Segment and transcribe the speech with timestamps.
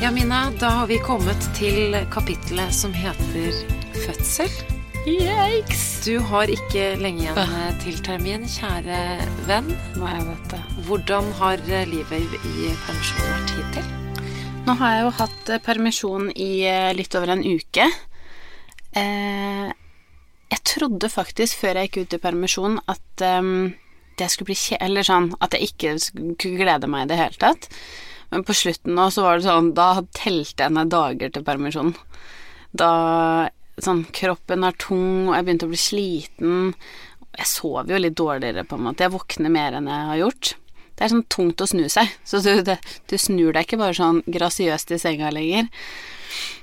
[0.00, 3.52] Ja, Mina, da har vi kommet til kapittelet som heter
[3.92, 4.48] fødsel.
[5.04, 5.82] Yikes!
[6.06, 9.02] Du har ikke lenge igjen eh, til termin, kjære
[9.44, 9.68] venn.
[10.00, 10.62] Nei, jeg vet det.
[10.88, 13.92] Hvordan har eh, livet i permisjon vært hittil?
[14.64, 16.50] Nå har jeg jo hatt eh, permisjon i
[16.96, 17.92] litt over en uke.
[18.96, 23.74] Jeg trodde faktisk før jeg gikk ut i permisjon at ehm,
[24.16, 27.44] det skulle bli kjedelig, Eller sånn at jeg ikke skulle glede meg i det hele
[27.50, 27.68] tatt.
[28.30, 31.94] Men på slutten nå så var det sånn Da telte jeg ned dager til permisjon.
[32.70, 32.90] Da
[33.80, 36.72] sånn Kroppen er tung, og jeg begynte å bli sliten.
[37.38, 39.06] Jeg sover jo litt dårligere, på en måte.
[39.06, 40.54] Jeg våkner mer enn jeg har gjort.
[41.00, 42.10] Det er sånn tungt å snu seg.
[42.28, 42.76] Så du, det,
[43.08, 45.70] du snur deg ikke bare sånn grasiøst i senga lenger.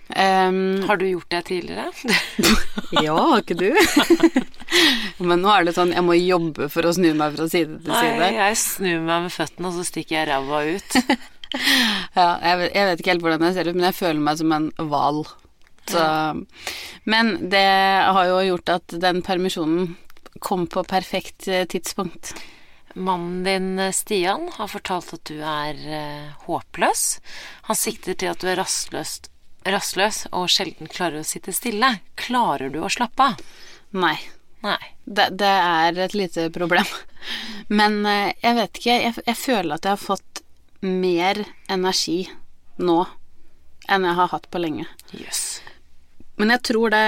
[0.08, 1.89] Um, Har du gjort det tidligere?
[3.03, 3.73] ja, har ikke du?
[5.27, 7.91] Men nå er det sånn jeg må jobbe for å snu meg fra side til
[7.91, 8.13] side.
[8.22, 11.02] Nei, jeg snur meg med føttene, og så stikker jeg ræva ut.
[12.17, 14.39] Ja, jeg vet, jeg vet ikke helt hvordan jeg ser ut, men jeg føler meg
[14.39, 15.21] som en hval.
[17.08, 17.67] Men det
[18.17, 19.95] har jo gjort at den permisjonen
[20.39, 22.33] kom på perfekt eh, tidspunkt.
[22.94, 27.05] Mannen din, eh, Stian, har fortalt at du er eh, håpløs.
[27.69, 29.19] Han sikter til at du er rastløs,
[29.67, 31.97] rastløs og sjelden klarer å sitte stille.
[32.19, 33.45] Klarer du å slappe av?
[33.97, 34.17] Nei.
[34.66, 34.79] Nei.
[35.05, 36.88] Det, det er et lite problem.
[37.69, 40.41] Men jeg vet ikke, jeg, jeg føler at jeg har fått
[40.81, 42.28] mer energi
[42.78, 43.00] nå
[43.88, 44.86] enn jeg har hatt på lenge.
[45.16, 45.61] Yes.
[46.38, 47.06] Men jeg tror det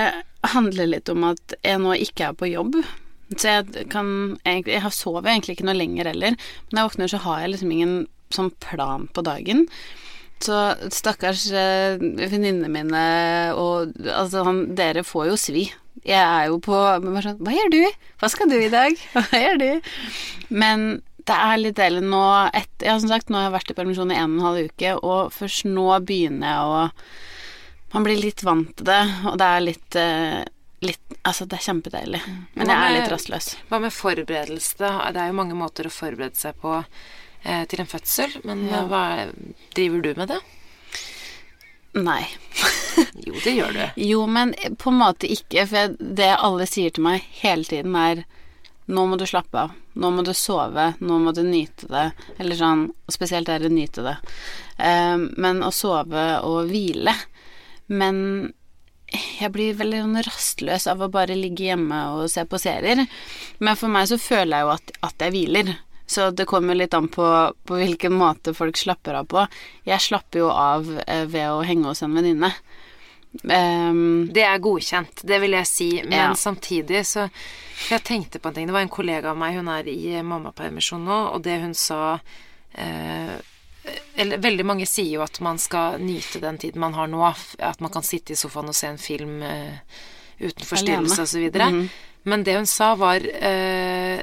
[0.55, 2.79] handler litt om at jeg nå ikke er på jobb.
[3.35, 6.37] Så jeg kan Jeg sover egentlig ikke noe lenger heller.
[6.37, 7.97] Men når jeg våkner, så har jeg liksom ingen
[8.33, 9.67] sånn plan på dagen.
[10.39, 10.55] Så
[10.95, 13.03] stakkars eh, venninnene mine
[13.59, 15.65] og Altså, han, dere får jo svi.
[16.07, 17.81] Jeg er jo på bare sånn Hva gjør du?
[18.21, 18.95] Hva skal du i dag?
[19.13, 19.91] Hva gjør du?
[20.49, 20.87] Men
[21.29, 22.21] det er litt deilig nå
[22.57, 24.69] et, Ja, som sagt, nå har jeg vært i permisjon i en og en halv
[24.71, 26.87] uke, og først nå begynner jeg å
[27.93, 28.99] Man blir litt vant til det,
[29.29, 30.41] og det er litt eh,
[30.85, 32.19] Litt, altså det er kjempedeilig,
[32.55, 33.47] men jeg er litt rastløs.
[33.67, 34.77] Hva med forberedelse?
[34.79, 34.91] da?
[35.11, 38.85] Det er jo mange måter å forberede seg på eh, til en fødsel, men Ja.
[38.85, 39.01] eh, hva
[39.75, 40.37] driver du med det?
[41.99, 42.21] Nei.
[43.25, 43.83] Jo, det gjør du.
[44.07, 48.23] Jo, men på en måte ikke, for det alle sier til meg hele tiden er
[48.89, 52.07] nå må du slappe av, nå må du sove, nå må du nyte det,
[52.41, 54.15] eller sånn, spesielt er det nyte det,
[54.79, 57.13] Eh, men å sove og hvile.
[57.91, 58.15] Men
[59.39, 63.05] jeg blir veldig sånn rastløs av å bare ligge hjemme og se på serier.
[63.59, 65.73] Men for meg så føler jeg jo at, at jeg hviler.
[66.09, 67.25] Så det kommer litt an på,
[67.69, 69.43] på hvilken måte folk slapper av på.
[69.85, 72.53] Jeg slapper jo av eh, ved å henge hos en venninne.
[73.49, 76.33] Ehm, Det er godkjent, det vil jeg si, men Ja.
[76.33, 77.29] samtidig så
[77.89, 78.65] Jeg tenkte på en ting.
[78.67, 82.19] Det var en kollega av meg, hun er i mammapermisjon nå, og det hun sa
[82.75, 83.39] eh,
[84.15, 87.23] eller veldig mange sier jo at man skal nyte den tiden man har nå.
[87.59, 89.79] At man kan sitte i sofaen og se en film eh,
[90.39, 91.39] uten forstyrrelse osv.
[91.39, 91.89] videre -hmm.
[92.23, 94.21] Men det hun sa, var eh,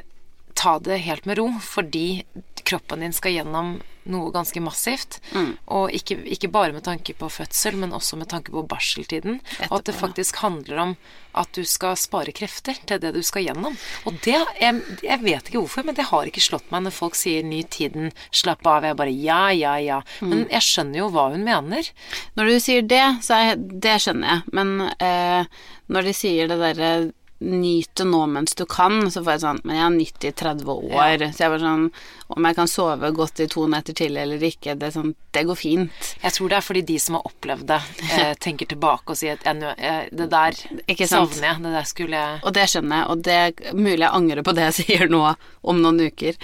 [0.53, 2.23] ta det helt med ro, fordi
[2.67, 5.19] kroppen din skal gjennom noe ganske massivt.
[5.35, 5.51] Mm.
[5.75, 9.41] Og ikke, ikke bare med tanke på fødsel, men også med tanke på barseltiden.
[9.69, 10.95] og at det Etterpå, faktisk handler om
[11.37, 13.75] at du skal spare krefter til det du skal gjennom.
[14.09, 17.17] Og det jeg, jeg vet ikke hvorfor, men det har ikke slått meg når folk
[17.19, 18.87] sier 'ny tiden, slapp av'.
[18.87, 20.01] Jeg bare ja, ja, ja.
[20.21, 20.29] Mm.
[20.29, 21.91] Men jeg skjønner jo hva hun mener.
[22.39, 25.45] Når du sier det, så er det skjønner jeg, men eh,
[25.87, 26.91] når de sier det derre
[27.39, 30.71] Nyte nå mens du kan, så får jeg sånn Men jeg har nytt i 30
[30.73, 31.83] år, så jeg var sånn
[32.33, 35.59] Om jeg kan sove godt i to netter til eller ikke, det sånn Det går
[35.59, 36.09] fint.
[36.23, 39.37] Jeg tror det er fordi de som har opplevd det, eh, tenker tilbake og sier
[39.37, 40.57] at jeg, det der
[41.05, 41.61] savner jeg.
[41.67, 44.57] Det der skulle jeg Og det skjønner jeg, og det er mulig jeg angrer på
[44.57, 45.23] det jeg sier nå
[45.61, 46.41] om noen uker.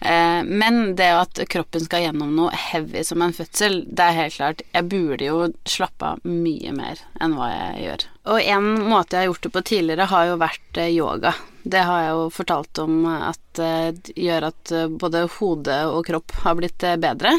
[0.00, 4.36] Eh, men det at kroppen skal gjennom noe heavy som en fødsel, det er helt
[4.36, 8.06] klart Jeg burde jo slappe av mye mer enn hva jeg gjør.
[8.28, 11.34] Og en måte jeg har gjort det på tidligere, har jo vært eh, yoga.
[11.68, 14.72] Det har jeg jo fortalt om at eh, gjør at
[15.02, 17.34] både hode og kropp har blitt bedre.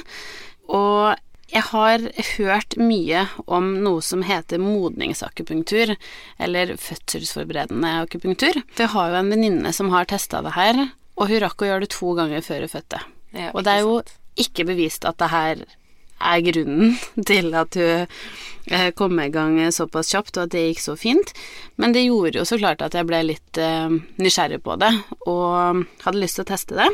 [0.69, 1.15] Og
[1.49, 2.03] jeg har
[2.35, 5.95] hørt mye om noe som heter modningsakupunktur,
[6.37, 8.61] eller fødselsforberedende akupunktur.
[8.69, 10.83] For jeg har jo en venninne som har testa det her,
[11.19, 13.01] og hun rakk å gjøre det to ganger før hun fødte.
[13.35, 13.99] Ja, og det er jo
[14.39, 15.65] ikke bevist at det her
[16.19, 16.95] er grunnen
[17.29, 18.07] til at hun
[18.71, 21.33] eh, kom i gang såpass kjapt, og at det gikk så fint.
[21.79, 24.91] Men det gjorde jo så klart at jeg ble litt eh, nysgjerrig på det,
[25.27, 26.89] og hadde lyst til å teste det.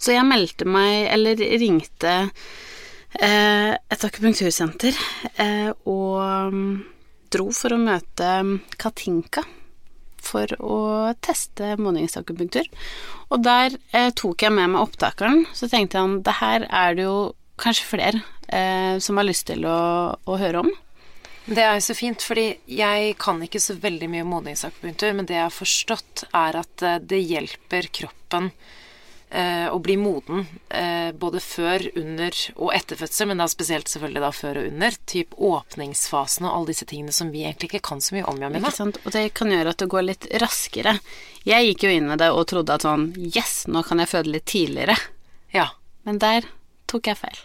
[0.00, 2.14] Så jeg meldte meg, eller ringte
[3.20, 4.96] eh, et akupunktursenter,
[5.90, 6.68] og mm,
[7.32, 8.30] dro for å møte
[8.80, 9.44] Katinka
[10.24, 10.80] for å
[11.24, 12.68] teste modningsakupunktur.
[13.30, 17.06] Og der eh, tok jeg med meg opptakeren, så tenkte han det her er det
[17.06, 17.18] jo
[17.60, 19.80] kanskje flere eh, som har lyst til å,
[20.14, 20.72] å høre om.
[21.50, 25.38] Det er jo så fint, fordi jeg kan ikke så veldig mye modningsakupunktur, men det
[25.38, 28.50] jeg har forstått, er at eh, det hjelper kroppen
[29.30, 34.30] å bli moden eh, både før, under og etter fødsel, men da spesielt selvfølgelig da
[34.34, 34.96] før og under.
[35.10, 38.66] Typ åpningsfasen og alle disse tingene som vi egentlig ikke kan så mye om, Jamina.
[38.66, 38.98] Ikke sant?
[39.04, 40.96] Og det kan gjøre at det går litt raskere.
[41.46, 44.34] Jeg gikk jo inn med det og trodde at sånn Yes, nå kan jeg føde
[44.34, 44.98] litt tidligere.
[45.54, 45.70] Ja.
[46.08, 46.50] Men der
[46.90, 47.40] tok jeg feil.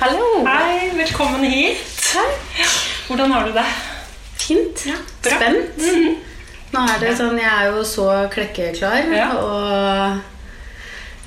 [0.00, 0.42] Hallo!
[0.46, 2.16] Hei, velkommen hit.
[3.06, 3.68] Hvordan har du det?
[4.42, 4.86] Fint.
[4.86, 5.38] Ja, bra.
[5.38, 6.28] Spent.
[6.72, 9.30] Nå er det sånn Jeg er jo så klekkeklar Ja.
[9.36, 10.20] og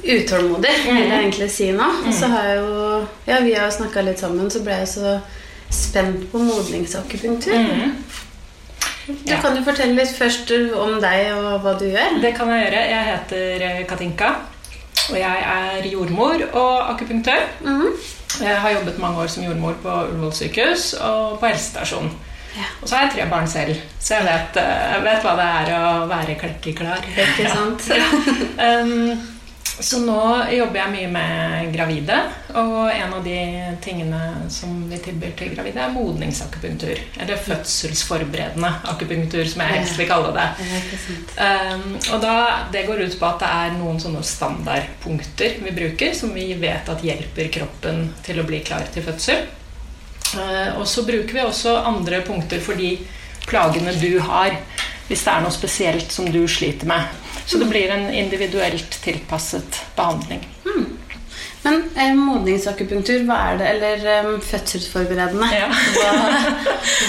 [0.06, 1.86] utålmodig, vil jeg egentlig si nå.
[2.08, 4.88] Og så har jeg jo Ja, vi har jo snakka litt sammen, så ble jeg
[4.88, 5.20] så
[5.74, 7.92] spent på modningsakupunktur.
[9.08, 9.40] Du Ja.
[9.42, 12.22] kan jo fortelle litt først om deg og hva du gjør.
[12.22, 12.90] Det kan jeg gjøre.
[12.90, 14.30] Jeg heter Katinka,
[15.12, 17.42] og jeg er jordmor og akupunktør.
[18.42, 22.12] Jeg har jobbet mange år som jordmor på Ullevål sykehus og på helsestasjon.
[22.56, 22.68] Ja.
[22.82, 25.48] Og så har jeg tre barn selv, så jeg vet, eh, jeg vet hva det
[25.60, 27.08] er å være klekkeklar.
[27.28, 27.90] Ikke sant?
[28.56, 29.18] Um,
[29.80, 30.20] så nå
[30.56, 32.16] jobber jeg mye med gravide,
[32.56, 33.40] og en av de
[33.84, 34.20] tingene
[34.52, 37.02] som vi tilbyr til gravide, er modningsakupunktur.
[37.20, 40.48] Eller fødselsforberedende akupunktur, som jeg helst vil kalle det.
[40.64, 41.76] Ja.
[41.76, 41.84] Um,
[42.16, 42.38] og da,
[42.72, 46.90] Det går ut på at det er noen sånne standardpunkter vi bruker, som vi vet
[46.90, 49.44] at hjelper kroppen til å bli klar til fødsel.
[50.36, 52.98] Uh, og så bruker vi også andre punkter for de
[53.48, 54.58] plagene du har,
[55.08, 57.08] hvis det er noe spesielt som du sliter med.
[57.46, 60.42] Så det blir en individuelt tilpasset behandling.
[61.66, 65.48] Men eh, modningsakupunktur, hva er det Eller eh, fødselsforberedende.
[65.50, 65.70] Ja.
[65.96, 66.12] hva,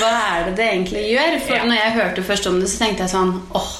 [0.01, 1.37] hva er det det egentlig gjør?
[1.45, 1.67] For Ja.
[1.69, 3.75] når jeg hørte først om det, så tenkte jeg sånn åh,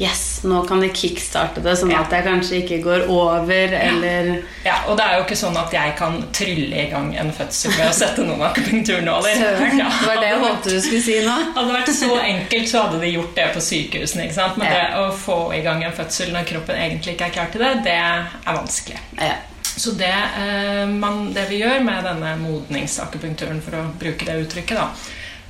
[0.00, 2.00] yes, nå kan de kickstarte det, sånn Ja.
[2.06, 4.30] at jeg kanskje ikke går over, eller
[4.64, 7.70] Ja, Og det er jo ikke sånn at jeg kan trylle i gang en fødsel
[7.76, 9.36] ved å sette noen akupunkturnåler.
[9.36, 11.36] Søren, Ja, det var det jeg håpet du skulle si nå.
[11.54, 14.24] Hadde det vært så enkelt, så hadde de gjort det på sykehusene.
[14.24, 14.56] ikke sant?
[14.56, 14.72] Men Ja.
[14.72, 17.72] det å få i gang en fødsel når kroppen egentlig ikke er klar til det,
[17.84, 18.26] det er
[18.56, 18.98] vanskelig.
[19.20, 19.36] Ja.
[19.76, 24.76] Så det, eh, man, det vi gjør med denne modningsakupunkturen, for å bruke det uttrykket,
[24.76, 24.88] da,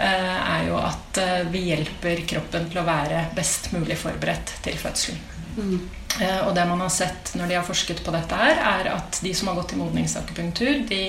[0.09, 5.27] er jo at eh, vi hjelper kroppen til å være best mulig forberedt til fødselen.
[5.57, 5.81] Mm.
[6.21, 9.31] Og det man har sett når de har forsket på dette her, er at de
[9.35, 11.05] som har gått i modningsakupunktur, de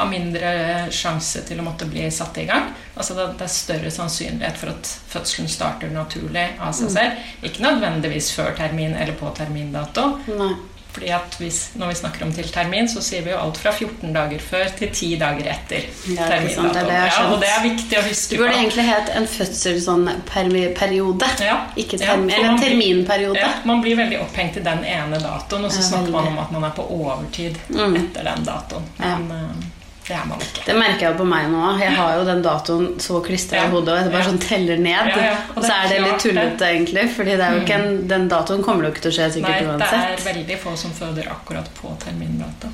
[0.00, 0.50] har mindre
[0.94, 2.70] sjanse til å måtte bli satt i gang.
[2.96, 7.30] Altså det det er større sannsynlighet for at fødselen starter naturlig av seg selv.
[7.46, 10.06] Ikke nødvendigvis før termin eller på termindato.
[10.28, 10.52] Nei.
[10.92, 13.70] Fordi at hvis, Når vi snakker om til termin, så sier vi jo alt fra
[13.72, 15.84] 14 dager før til 10 dager etter.
[16.10, 19.12] Ja, sant, det det ja, og det er viktig å huske Det burde egentlig het
[19.16, 21.28] en fødselsperiode.
[21.40, 23.38] Ja, Ikke termin, eller en terminperiode.
[23.38, 26.50] Ja, man blir veldig opphengt i den ene datoen, og så snakker man om at
[26.52, 27.96] man er på overtid Mm.
[27.96, 28.82] etter den datoen.
[28.98, 29.66] Men eh,
[30.08, 30.64] det er man ikke.
[30.66, 31.64] Det merker jeg jo på meg nå.
[31.78, 33.64] Jeg har jo den datoen så klistra Ja.
[33.68, 35.10] i hodet, og jeg bare sånn teller ned.
[35.12, 35.36] Ja, ja.
[35.54, 36.12] Og så er det litt.
[36.16, 36.22] Mm.
[36.24, 39.60] tullete, egentlig, Fordi det en, den datoen kommer jo ikke til å skje sikkert Nei,
[39.60, 40.08] det uansett.
[40.10, 42.72] er veldig få som føder akkurat på termindato.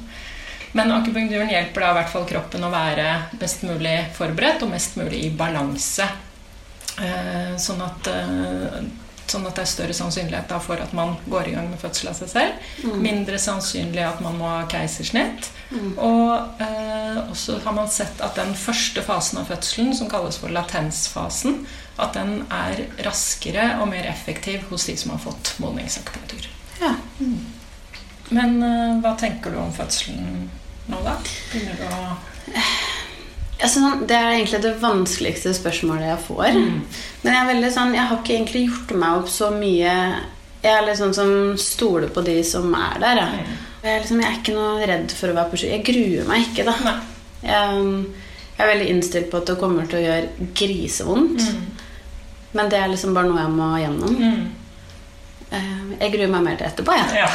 [0.76, 3.05] Men akupunkturen hjelper da i hvert fall kroppen å være
[3.40, 6.05] best mulig forberedt og mest mulig i balanse.
[7.00, 8.81] Eh, Sånn at, eh,
[9.32, 12.19] sånn at det er større sannsynlighet for at man går i gang med fødsel av
[12.19, 12.69] seg selv.
[13.02, 15.50] Mindre sannsynlig at man må ha keisersnitt.
[15.96, 20.55] Og eh, også har man sett at den første fasen av fødselen, som kalles for
[20.55, 21.65] latensfasen,
[21.98, 26.51] at den er raskere og mer effektiv hos de som har fått modningsakupunktur.
[26.82, 26.94] Ja.
[28.36, 30.51] Men eh, hva tenker du om fødselen
[30.86, 31.17] nå, da?
[31.51, 32.62] Begynner du å
[33.65, 36.48] sånn, det er egentlig det vanskeligste spørsmålet jeg får.
[36.58, 36.81] Mm.
[37.22, 39.94] Men jeg er veldig sånn Jeg har ikke egentlig gjort meg opp så mye
[40.63, 43.22] Jeg er litt sånn som stoler på de som er der.
[43.22, 43.46] Jeg,
[43.81, 45.72] jeg, er, liksom, jeg er ikke noe redd for å være på sky.
[45.72, 46.94] Jeg gruer meg ikke, da.
[47.46, 47.89] Jeg,
[48.56, 51.48] jeg er veldig innstilt på at det kommer til å gjøre grisevondt.
[52.56, 54.17] Men det er liksom bare noe jeg må gjennom.
[54.17, 54.46] Mm.
[55.53, 57.20] Eh, Jeg gruer meg mer til etterpå, jeg.
[57.20, 57.29] Ja.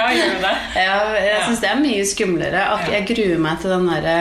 [0.00, 0.54] ja, gjør du det?
[0.82, 2.64] Jeg, jeg syns det er mye skumlere.
[2.74, 4.16] At jeg gruer meg til den derre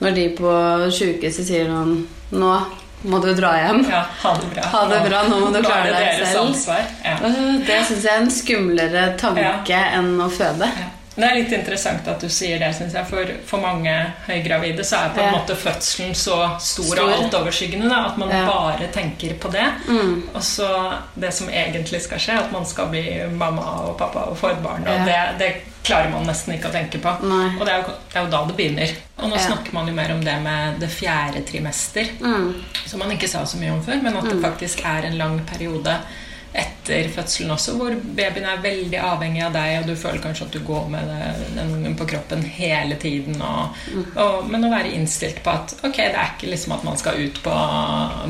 [0.00, 0.50] Når de på
[0.92, 2.50] sjukehuset sier noen Nå
[3.06, 3.84] må du dra hjem.
[3.90, 4.62] Ja, ha det bra.
[4.72, 6.40] Ha det bra, nå må du klare deg selv.
[6.48, 6.80] ansvar.
[7.04, 7.16] Ja.
[7.68, 10.66] Det syns jeg er en skumlere tanke enn å føde.
[10.66, 10.88] Ja.
[11.16, 13.06] Det er litt interessant at du sier det, syns jeg.
[13.08, 13.92] For, for mange
[14.26, 15.36] høygravide så er på en Ja.
[15.38, 17.00] måte fødselen så stor, Stor.
[17.04, 18.42] og altoverskyggende da, at man Ja.
[18.50, 19.64] bare tenker på det.
[19.88, 20.22] Mm.
[20.34, 20.68] Og så
[21.14, 24.62] det som egentlig skal skje, at man skal bli mamma og pappa og få et
[24.62, 24.82] barn.
[24.88, 25.04] Og Ja.
[25.04, 25.54] det, det
[25.86, 27.12] klarer man nesten ikke å tenke på.
[27.30, 27.48] Nei.
[27.56, 28.94] Og det er, jo, det er jo da det begynner.
[29.22, 29.46] Og nå Ja.
[29.46, 32.10] snakker man jo mer om det med det fjerde trimester.
[32.20, 32.52] Mm.
[32.86, 35.38] Som man ikke sa så mye om før, men at det faktisk er en lang
[35.48, 35.98] periode
[36.56, 40.54] etter fødselen også, hvor babyen er veldig avhengig av deg, og du føler kanskje at
[40.54, 41.10] du går med
[41.56, 43.36] den på kroppen hele tiden.
[43.44, 43.76] Og,
[44.16, 47.20] og, men å være innstilt på at ok, det er ikke liksom at man skal
[47.20, 47.52] ut på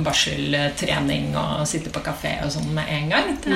[0.07, 3.33] barseltrening og sitte på kafé og sånn med en gang.
[3.45, 3.55] Det,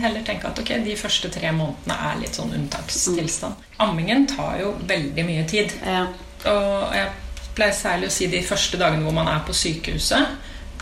[0.00, 3.54] heller tenke at ok, de første tre månedene er litt sånn unntakstilstand.
[3.78, 5.72] Ammingen tar jo veldig mye tid.
[5.86, 6.06] Ja.
[6.50, 7.08] Og jeg
[7.56, 10.36] pleier særlig å si de første dagene hvor man er på sykehuset.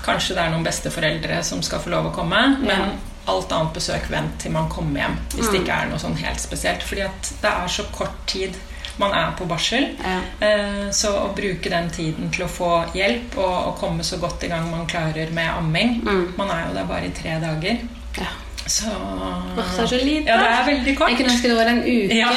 [0.05, 2.93] Kanskje det er noen besteforeldre som skal få lov å komme, men
[3.29, 5.17] alt annet besøk vent til man kommer hjem.
[5.35, 6.83] Hvis det ikke er noe sånn helt spesielt.
[6.87, 8.55] Fordi at det er så kort tid
[8.99, 9.91] man er på barsel.
[10.03, 10.21] Ja.
[10.47, 14.43] Eh, Så å bruke den tiden til å få hjelp og, og komme så godt
[14.47, 16.01] i gang man klarer med amming
[16.39, 17.79] Man er jo der bare i tre dager.
[18.19, 18.31] ja.
[18.69, 20.29] Så Åh, det er så lite.
[20.29, 21.09] Ja, det er veldig kort.
[21.11, 22.17] Jeg kunne ønske det var en uke.
[22.19, 22.33] Ja.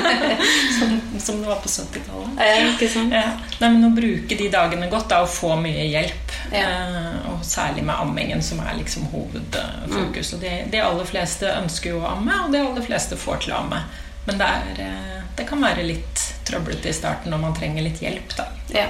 [0.78, 2.40] som, som det var på 70-tallet.
[2.42, 3.14] Ja, ikke sant?
[3.14, 3.36] Ja.
[3.60, 6.34] Nei, men Å bruke de dagene godt da, og få mye hjelp.
[6.50, 6.64] Ja.
[6.66, 10.32] Eh, og særlig med ammingen, som er liksom hovedfokus.
[10.34, 13.54] Og de, de aller fleste ønsker jo å amme, og de aller fleste får til
[13.54, 13.84] å amme.
[14.26, 18.02] Men det, er, eh, det kan være litt trøblete i starten når man trenger litt
[18.02, 18.34] hjelp.
[18.36, 18.48] da.
[18.74, 18.88] Ja.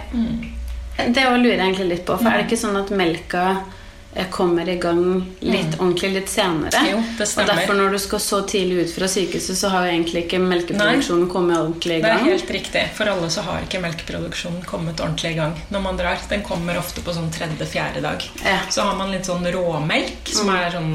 [1.01, 2.17] Det også lurer jeg egentlig litt på.
[2.17, 3.45] For er det ikke sånn at melka
[4.31, 5.03] kommer i gang
[5.41, 6.81] litt ordentlig litt senere?
[6.91, 9.93] Jo, det Og derfor når du skal så tidlig ut fra sykehuset, så har jo
[9.93, 12.19] egentlig ikke melkeproduksjonen kommet ordentlig i gang.
[12.25, 12.83] Det er helt riktig.
[12.97, 16.19] For alle så har ikke melkeproduksjonen kommet ordentlig i gang når man drar.
[16.33, 18.27] Den kommer ofte på sånn tredje-fjerde dag.
[18.45, 18.59] Ja.
[18.71, 20.93] Så har man litt sånn råmelk som er sånn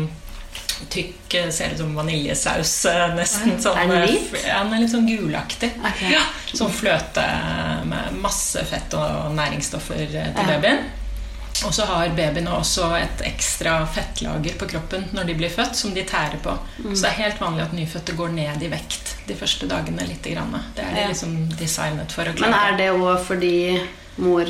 [0.92, 3.56] tykk, eh, ser ut som vaniljesaus eh, nesten.
[3.64, 4.36] Sånn, Er den eh, hvit?
[4.44, 5.72] Ja, den er litt sånn gulaktig.
[5.80, 6.12] Okay.
[6.12, 7.24] Ja, sånn fløte
[7.88, 10.48] med masse fett og næringsstoffer til Ja.
[10.52, 10.84] babyen.
[11.64, 15.94] Og så har babyene også et ekstra fettlager på kroppen når de blir født, som
[15.96, 16.52] de tærer på.
[16.84, 16.92] Mm.
[16.96, 20.04] Så det er helt vanlig at nyfødte går ned i vekt de første dagene.
[20.10, 20.52] Litt grann.
[20.76, 22.52] Det er de liksom designet for å klare.
[22.52, 23.54] Men er det òg fordi
[24.18, 24.46] mor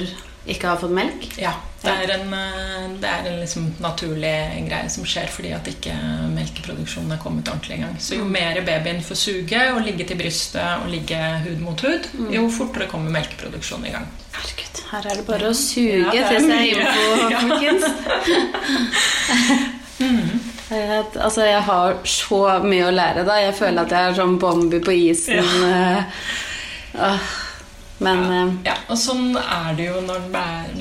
[0.48, 1.30] ikke har fått melk?
[1.42, 4.34] Ja, det er en, eh, det er en liksom naturlig
[4.68, 5.94] greie som skjer fordi at ikke
[6.36, 7.96] melkeproduksjonen er kommet ordentlig i gang.
[8.00, 8.20] Så Mm.
[8.20, 12.32] jo mer babyen får suge og ligge til brystet og ligge hud mot hud, Mm.
[12.34, 14.08] jo fortere kommer melkeproduksjonen i gang.
[14.34, 17.04] Herregud, her er det bare å suge Ja, til seg info,
[17.40, 17.86] folkens.
[20.66, 23.36] Jeg, altså, jeg har så mye å lære, da.
[23.38, 25.38] Jeg føler at jeg er sånn Bombi på isen.
[25.38, 26.02] Ja.
[27.06, 27.28] åh.
[28.04, 28.74] Men ja.
[28.74, 30.26] Ja, og sånn er det jo når,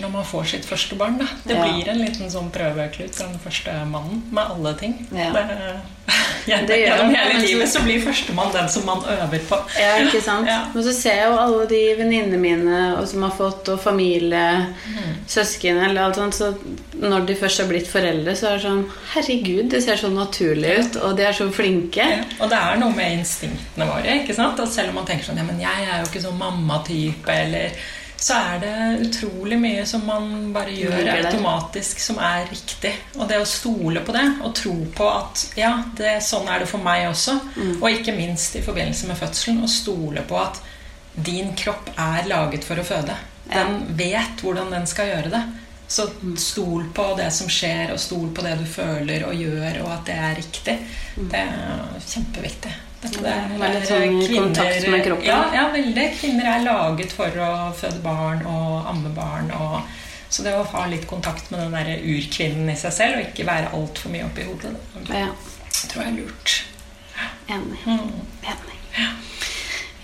[0.00, 1.18] når man får sitt første barn.
[1.20, 1.26] Da.
[1.46, 1.62] Det Ja.
[1.62, 4.96] blir en liten sånn prøveklut den første mannen med alle ting.
[5.14, 5.30] Ja.
[5.30, 5.44] Det,
[6.46, 9.56] gjennom Det gjennom hele livet så blir førstemann den som man øver på.
[9.80, 10.46] Ja, ikke sant?
[10.50, 10.58] Ja.
[10.74, 14.66] Men så ser jeg jo alle de venninnene mine og som har fått, og familie,
[14.84, 15.14] Mm.
[15.26, 16.50] søsken eller alt sånt, så
[17.00, 20.74] når de først har blitt foreldre, så er det sånn Herregud, det ser så naturlig
[20.78, 21.96] ut, og de er så flinke.
[22.04, 24.04] Ja, og det er noe med instinktene våre.
[24.20, 24.60] ikke sant?
[24.60, 26.38] At selv om man tenker sånn Ja, men jeg er jo ikke sånn
[27.04, 27.70] mammatype, eller
[28.16, 32.92] Så er det utrolig mye som man bare gjør automatisk som er riktig.
[33.18, 36.68] Og det å stole på det, og tro på at ja, det, sånn er det
[36.70, 37.34] for meg også.
[37.56, 37.82] Mm.
[37.82, 40.62] Og ikke minst i forbindelse med fødselen, å stole på at
[41.14, 43.18] din kropp er laget for å føde.
[43.50, 45.42] Den vet hvordan den skal gjøre det.
[45.88, 46.36] Så Mm.
[46.36, 50.06] stol på det som skjer, og stol på det du føler og gjør, og at
[50.06, 50.78] det er riktig.
[51.16, 52.72] Det er kjempeviktig.
[53.04, 53.62] Mm.
[53.62, 55.26] Er- litt sånn i kontakt med kroppen.
[55.28, 56.06] Ja, ja, veldig.
[56.20, 59.50] Kvinner er laget for å føde barn og amme barn.
[59.58, 59.80] Og,
[60.30, 63.46] så det å ha litt kontakt med den der urkvinnen i seg selv, og ikke
[63.46, 64.74] være altfor mye oppi hodet,
[65.06, 65.28] det Ja,
[65.88, 66.64] tror jeg er lurt.
[67.48, 67.78] enig.
[67.86, 68.26] Mm.
[68.42, 68.78] enig.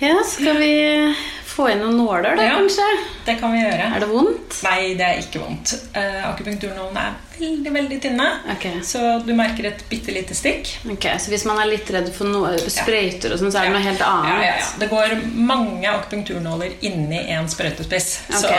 [0.00, 1.14] Ja, skal vi
[1.50, 2.58] få inn noen nåler, da, Ja.
[2.60, 2.86] kanskje?
[3.26, 3.88] Det kan vi gjøre.
[3.96, 4.60] Er det vondt?
[4.64, 5.74] Nei, det er ikke vondt.
[5.96, 8.26] Uh, Akupunkturnålene er veldig, veldig tynne.
[8.52, 8.80] okay.
[8.84, 10.68] Så du merker et bitte lite stikk.
[10.92, 13.74] Ok, Så hvis man er litt redd for noe, sprøyter og sånn, så er det
[13.76, 14.44] noe helt annet?
[14.44, 14.66] ja, ja.
[14.80, 18.10] Det går mange akupunkturnåler inni en sprøytespiss.
[18.30, 18.52] Så,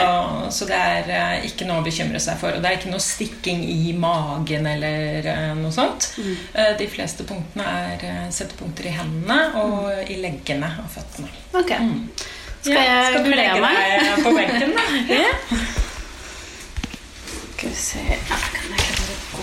[0.50, 2.54] så det er uh, ikke noe å bekymre seg for.
[2.56, 6.12] Og det er ikke noe stikking i magen eller uh, noe sånt.
[6.18, 6.36] Mm.
[6.54, 11.30] Eh, de fleste punktene er eh, settepunkter i hendene og i leggene og føttene.
[11.58, 11.72] Ok.
[12.62, 13.76] Skal Ja, jeg skal du legge meg?
[14.06, 14.84] deg på benken, da?
[15.18, 15.32] Ja.
[17.52, 18.16] Skal vi se ja,
[18.54, 19.42] Kan jeg ikke bare gå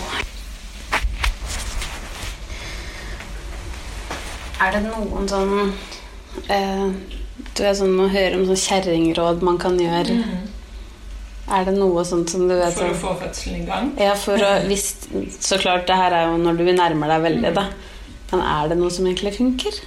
[4.60, 5.52] Er det noen sånn
[6.52, 6.88] eh,
[7.56, 10.16] Du er sånn å høre om sånn kjerringråd man kan gjøre.
[11.50, 13.86] Er det noe sånt som du vet For å sånn få fødselen i gang.
[14.00, 14.84] Ja, for å hvis,
[15.40, 17.64] Så klart, det her er jo når du nærmer deg veldig, da.
[18.30, 19.80] Men er det noe som egentlig funker?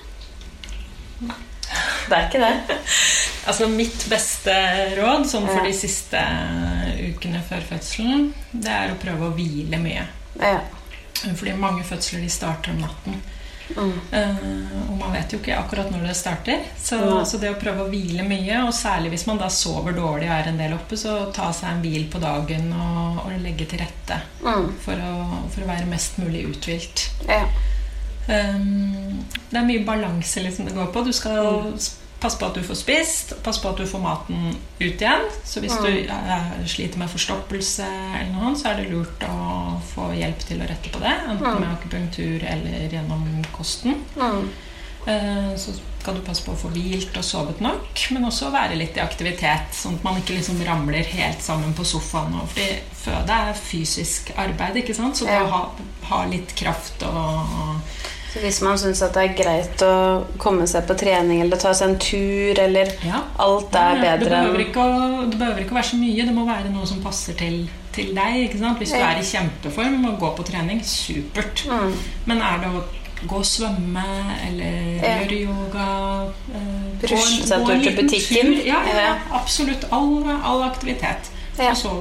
[2.10, 2.80] Det er ikke det.
[3.44, 4.54] Altså Mitt beste
[4.96, 5.66] råd sånn for Ja.
[5.68, 6.20] de siste
[7.10, 10.06] ukene før fødselen, det er å prøve å hvile mye.
[10.40, 10.62] Ja.
[11.26, 13.20] Fordi mange fødsler de starter om natten.
[14.12, 16.66] Eh, og man vet jo ikke akkurat når det starter.
[16.78, 20.30] Så, så, det å prøve å hvile mye, og særlig hvis man da sover dårlig
[20.30, 23.68] og er en del oppe, så ta seg en hvil på dagen og, og legge
[23.70, 25.14] til rette for å,
[25.54, 27.08] for, å, være mest mulig uthvilt.
[27.30, 27.46] Ja.
[28.24, 31.04] Um, det er mye balanse liksom, det går på.
[31.04, 31.76] Du skal
[32.24, 35.26] passe på at du får spist, passe på at du får maten ut igjen.
[35.44, 37.88] Så hvis du uh, sliter med forstoppelse,
[38.20, 41.16] eller noe, så er det lurt å få hjelp til å rette på det.
[41.34, 44.00] Enten med akupunktur eller gjennom kosten.
[45.04, 48.76] Uh, så skal du passe på å få hvilt og sovet nok, men også være
[48.80, 49.72] litt i aktivitet.
[49.78, 52.36] Sånn at man ikke liksom ramler helt sammen på sofaen.
[52.52, 52.68] Fordi
[53.06, 55.16] føde er fysisk arbeid, ikke sant?
[55.18, 55.62] så det å ha,
[56.10, 57.80] ha litt kraft og
[58.34, 59.96] så hvis man syns det er greit å
[60.42, 63.20] komme seg på trening eller ta seg en tur, eller ja.
[63.44, 66.26] alt er bedre det behøver, å, det behøver, ikke å, være så mye.
[66.26, 67.60] Det må være noe som passer til,
[67.94, 68.58] til deg.
[68.80, 71.62] Hvis du er i kjempeform og går på trening, supert.
[71.70, 71.94] Mm.
[72.32, 72.82] Men er det å
[73.30, 74.06] gå og svømme
[74.48, 75.14] eller ja.
[75.22, 75.88] gjøre yoga
[76.54, 78.54] eh, Rusle seg tur til butikken?
[78.68, 79.88] Ja, ja, absolutt.
[79.92, 81.32] All, all aktivitet.
[81.60, 81.94] Og så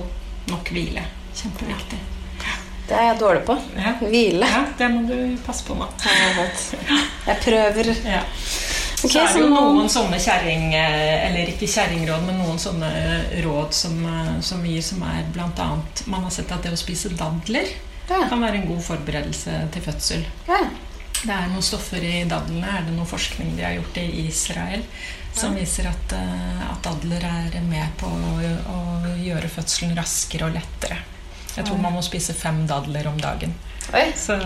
[0.51, 1.05] nok hvile.
[1.37, 2.01] Kjempeviktig.
[2.89, 3.57] Det er jeg dårlig på.
[3.79, 3.95] Ja.
[4.03, 4.49] Hvile.
[4.49, 5.87] Ja, det må du passe på nå.
[6.03, 7.93] Jeg prøver.
[8.05, 8.23] Ja.
[9.03, 10.75] Okay, så er det jo noen sånne kjerring...
[10.77, 12.91] Eller ikke kjerringråd, men noen sånne
[13.43, 13.97] råd som,
[14.45, 17.71] som vi som er annet Man har sett at det å spise dadler
[18.11, 18.29] ja.
[18.29, 20.27] kan være en god forberedelse til fødsel.
[20.51, 20.63] Ja.
[21.23, 22.67] Det er noen stoffer i dadlene.
[22.67, 24.83] Er det noe forskning de har gjort i Israel
[25.33, 28.33] som viser at, eh, at dadler er med på å,
[28.69, 28.81] å
[29.17, 30.99] gjøre fødselen raskere og lettere.
[31.53, 33.53] Jeg tror man må spise fem dadler om dagen.
[33.93, 34.07] Oi.
[34.17, 34.37] Så...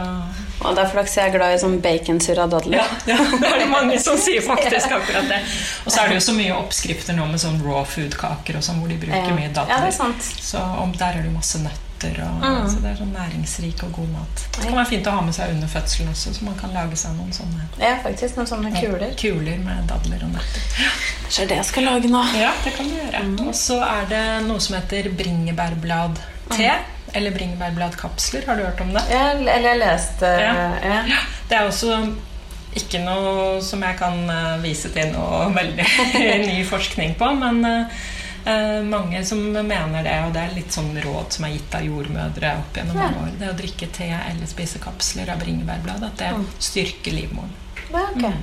[0.65, 2.81] Og det er flaks jeg er glad i sånn baconsurra dadler.
[2.81, 5.43] Ja, ja, det er det mange som sier faktisk akkurat det.
[5.85, 8.81] Og så er det jo så mye oppskrifter nå med sånn raw food-kaker og sånn,
[8.83, 9.75] hvor de bruker mye dadler.
[9.77, 10.31] Ja, det er sant.
[10.43, 11.86] Så om, der er det masse nøtter.
[12.05, 12.67] Og, mm.
[12.71, 14.43] Så det er sånn næringsrik og god mat.
[14.57, 16.99] Det kan være fint å ha med seg under fødselen også, så man kan lage
[17.01, 19.15] seg noen sånne Ja, faktisk, noen sånne kuler.
[19.21, 20.91] Kuler med dadler og nøtter.
[21.29, 22.23] Så er det jeg skal lage nå.
[22.39, 23.25] Ja, det kan du gjøre.
[23.25, 23.39] Mm.
[23.49, 26.33] Og så er det noe som heter bringebærbladte.
[26.53, 26.93] Mm.
[27.17, 28.47] Eller bringebærbladkapsler.
[28.47, 29.03] Har du hørt om det?
[29.11, 30.55] Ja, eller jeg leste ja.
[30.85, 31.21] ja.
[31.49, 32.01] Det er også
[32.77, 35.87] ikke noe som jeg kan uh, vise til noe veldig
[36.45, 37.65] ny forskning på, men
[38.47, 41.87] uh, mange som mener det, og det er litt sånn råd som er gitt av
[41.87, 46.21] jordmødre opp gjennom mange år, det å drikke te eller spise kapsler av bringebærblad, at
[46.23, 46.47] det mm.
[46.71, 47.55] styrker livmoren.
[47.91, 48.33] Ja, okay.
[48.33, 48.43] mm.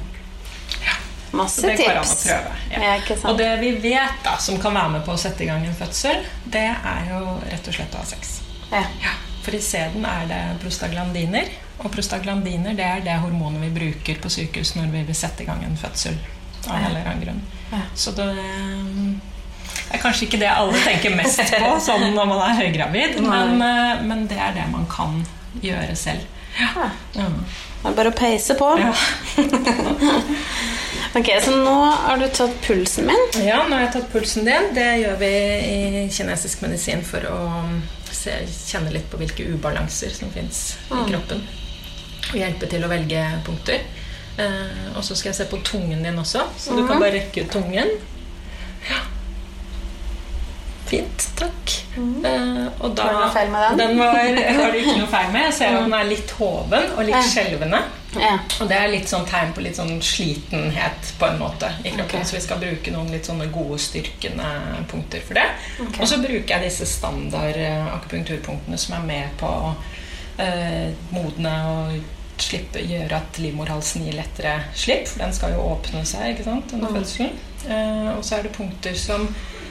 [0.85, 0.99] ja.
[1.33, 2.27] Masse det tips.
[2.29, 2.39] Ja.
[3.25, 5.77] og det vi vet da, som kan være med på å sette i gang en
[5.77, 8.35] fødsel, det er jo rett og slett å ha sex.
[8.69, 8.83] Ja.
[9.01, 9.15] ja.
[9.43, 11.49] For i sæden er det prostaglandiner.
[11.83, 15.49] Og prostaglandiner det er det hormonet vi bruker på sykehus når vi vil sette i
[15.49, 16.15] gang en fødsel.
[16.63, 17.41] Av en eller annen grunn.
[17.73, 17.81] Ja.
[17.97, 18.29] Så det
[19.93, 24.03] er kanskje ikke det alle tenker mest på sånn når man er høygravid, men, eh,
[24.07, 25.21] men, det er det man kan
[25.63, 26.25] gjøre selv.
[26.57, 26.89] Ja.
[27.17, 27.27] ja.
[27.83, 28.67] Det er bare å peise på.
[28.79, 28.91] Ja.
[31.19, 31.73] ok, Så nå
[32.05, 33.25] har du tatt pulsen min?
[33.43, 34.69] Ja, nå har jeg tatt pulsen din.
[34.77, 37.39] Det gjør vi i kinesisk medisin for å
[38.13, 38.37] se,
[38.69, 41.03] kjenne litt på hvilke ubalanser som fins i mm.
[41.09, 41.43] kroppen.
[42.31, 43.83] Og hjelpe til å velge punkter.
[44.37, 47.03] Eh, og så skal jeg se på tungen din også, så du kan mm.
[47.03, 47.97] bare rekke ut tungen.
[48.87, 49.03] Ja.
[50.93, 51.29] Fint.
[51.35, 51.71] Takk.
[51.97, 52.25] Mm.
[52.25, 53.79] Uh, og da, var det noe feil med den?
[53.81, 54.17] Den var,
[54.59, 55.45] var det ikke noe feil med.
[55.47, 57.79] Jeg ser at den er litt hoven og litt skjelvende.
[58.13, 58.33] Ja.
[58.61, 62.21] Og det er litt sånn tegn på litt sånn slitenhet på en måte i kroppen.
[62.21, 62.27] Okay.
[62.29, 64.51] Så vi skal bruke noen litt sånne gode, styrkende
[64.91, 65.47] punkter for det.
[65.79, 66.03] Okay.
[66.03, 71.55] Og så bruker jeg disse standard eh, akupunkturpunktene som er med på å uh, modne
[71.71, 75.09] og slippe, gjøre at livmorhalsen gir lettere slipp.
[75.09, 77.01] For den skal jo åpne seg ikke sant, under mm.
[77.01, 77.43] fødselen.
[77.63, 79.62] Uh, og så er det punkter som Eh,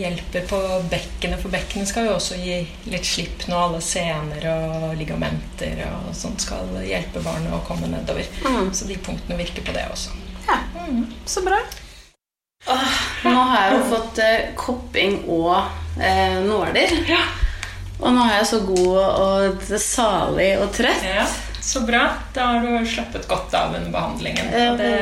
[0.00, 0.58] hjelper på
[0.90, 6.10] bekkenet, for bekkenet skal jo også gi litt slipp når alle sener og ligamenter og
[6.16, 8.26] sånt skal hjelpe barnet å komme nedover.
[8.46, 8.72] Mm.
[8.74, 10.16] Så de punktene virker på det også.
[10.48, 11.04] Ja, mm.
[11.24, 11.60] Så bra.
[12.66, 15.54] Åh, nå har jeg jo fått eh, kopping og
[16.00, 16.96] eh, nåler.
[17.08, 17.22] Ja.
[18.00, 21.04] Og nå er jeg så god og salig og trøtt.
[21.04, 21.26] Ja,
[21.60, 22.06] så bra.
[22.36, 24.52] Da har du slappet godt av under behandlingen.
[24.80, 24.92] Det,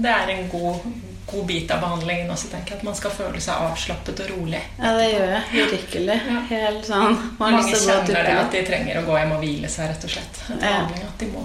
[0.00, 0.84] det er en god
[1.32, 2.80] god bit av behandlingen også, tenker jeg.
[2.80, 4.60] At man skal føle seg avslappet og rolig.
[4.78, 6.18] Ja, det gjør jeg virkelig.
[6.30, 6.42] Ja.
[6.50, 10.06] Helt sånn Mange kjenner det at de trenger å gå hjem og hvile seg, rett
[10.08, 10.42] og slett.
[10.60, 10.76] Ja.
[10.86, 11.44] At de må,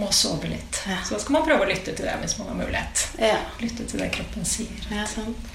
[0.00, 0.82] må sove litt.
[0.88, 0.98] Ja.
[1.08, 3.06] Så skal man prøve å lytte til det hvis man har mulighet.
[3.22, 3.38] Ja.
[3.62, 4.88] Lytte til det kroppen sier.
[4.92, 5.52] Ja, sant.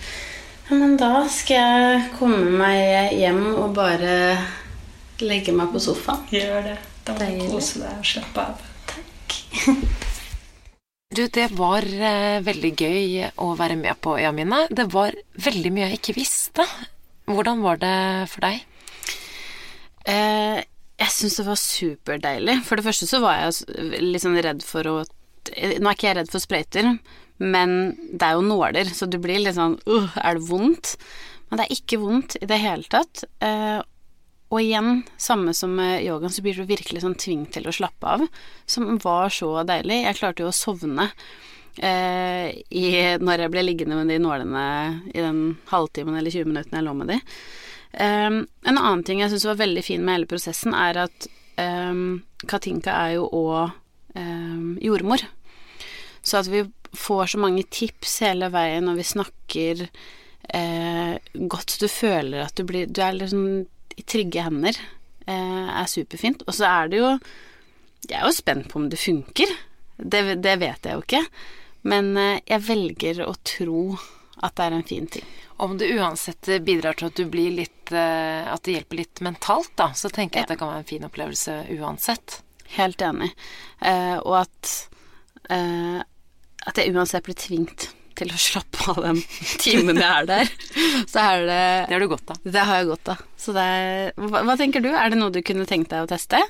[0.69, 4.17] men da skal jeg komme meg hjem og bare
[5.23, 6.27] legge meg på sofaen.
[6.33, 6.77] Gjør det.
[7.07, 8.67] Da må du kose deg og slappe av.
[8.91, 10.13] Takk.
[11.07, 14.65] Du, det var eh, veldig gøy å være med på, Jamine.
[14.75, 16.65] Det var veldig mye jeg ikke visste.
[17.31, 17.93] Hvordan var det
[18.31, 18.65] for deg?
[20.03, 20.59] Eh,
[20.99, 22.57] Jeg syns det var superdeilig.
[22.67, 24.97] For det første så var jeg litt sånn redd for å
[25.47, 26.87] Nå er ikke jeg redd for sprøyter,
[27.39, 27.73] men
[28.11, 30.97] det er jo nåler, så du blir litt sånn uh, Er det vondt?
[31.47, 33.21] Men det er ikke vondt i det hele tatt.
[33.39, 33.77] Eh,
[34.47, 38.13] og igjen, samme som med yogaen, så blir du virkelig sånn tvunget til å slappe
[38.15, 38.23] av.
[38.69, 40.03] Som var så deilig.
[40.05, 41.09] Jeg klarte jo å sovne
[41.83, 42.85] eh, i,
[43.19, 44.67] når jeg ble liggende med de nålene
[45.11, 47.19] i den halvtimen eller 20 minuttene jeg lå med de.
[47.97, 51.27] Um, en annen ting jeg syns var veldig fin med hele prosessen, er at
[51.59, 53.75] um, Katinka er jo òg
[54.15, 55.23] um, jordmor.
[56.23, 56.63] Så at vi
[56.95, 59.87] får så mange tips hele veien når vi snakker
[60.55, 61.15] eh,
[61.51, 63.43] godt du føler at du blir Du er liksom
[63.97, 64.77] i trygge hender,
[65.27, 66.45] eh, er superfint.
[66.47, 67.17] Og så er det jo
[68.07, 69.49] Jeg er jo spent på om det funker.
[69.97, 71.23] Det, det vet jeg jo ikke.
[71.83, 73.97] Men eh, jeg velger å tro
[74.37, 75.25] at det er en fin ting.
[75.57, 79.73] Om det uansett bidrar til at du blir litt eh, At det hjelper litt mentalt,
[79.75, 82.41] da, så tenker jeg at det kan være en fin opplevelse uansett.
[82.77, 83.31] Helt enig.
[83.81, 84.73] Eh, og at
[85.49, 86.05] eh,
[86.67, 89.19] at jeg uansett blir tvingt til å slappe av den
[89.63, 90.51] timen jeg er der.
[91.09, 92.39] Så er det Det har du godt av.
[92.43, 93.25] Det har jeg godt av.
[93.39, 94.89] Så det er hva, hva tenker du?
[94.93, 96.41] Er det noe du kunne tenkt deg å teste?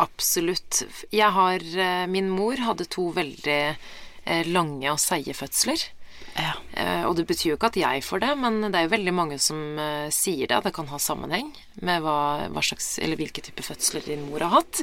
[0.00, 0.82] Absolutt.
[1.12, 5.82] Jeg har eh, Min mor hadde to veldig eh, lange og seige fødsler.
[6.36, 6.54] Ja.
[6.78, 9.14] Eh, Og det betyr jo ikke at jeg får det, men det er jo veldig
[9.16, 9.58] mange som
[10.14, 10.56] sier det.
[10.60, 11.50] at Det kan ha sammenheng
[11.84, 14.80] med hva, hva slags, eller hvilke type fødsler din mor har hatt.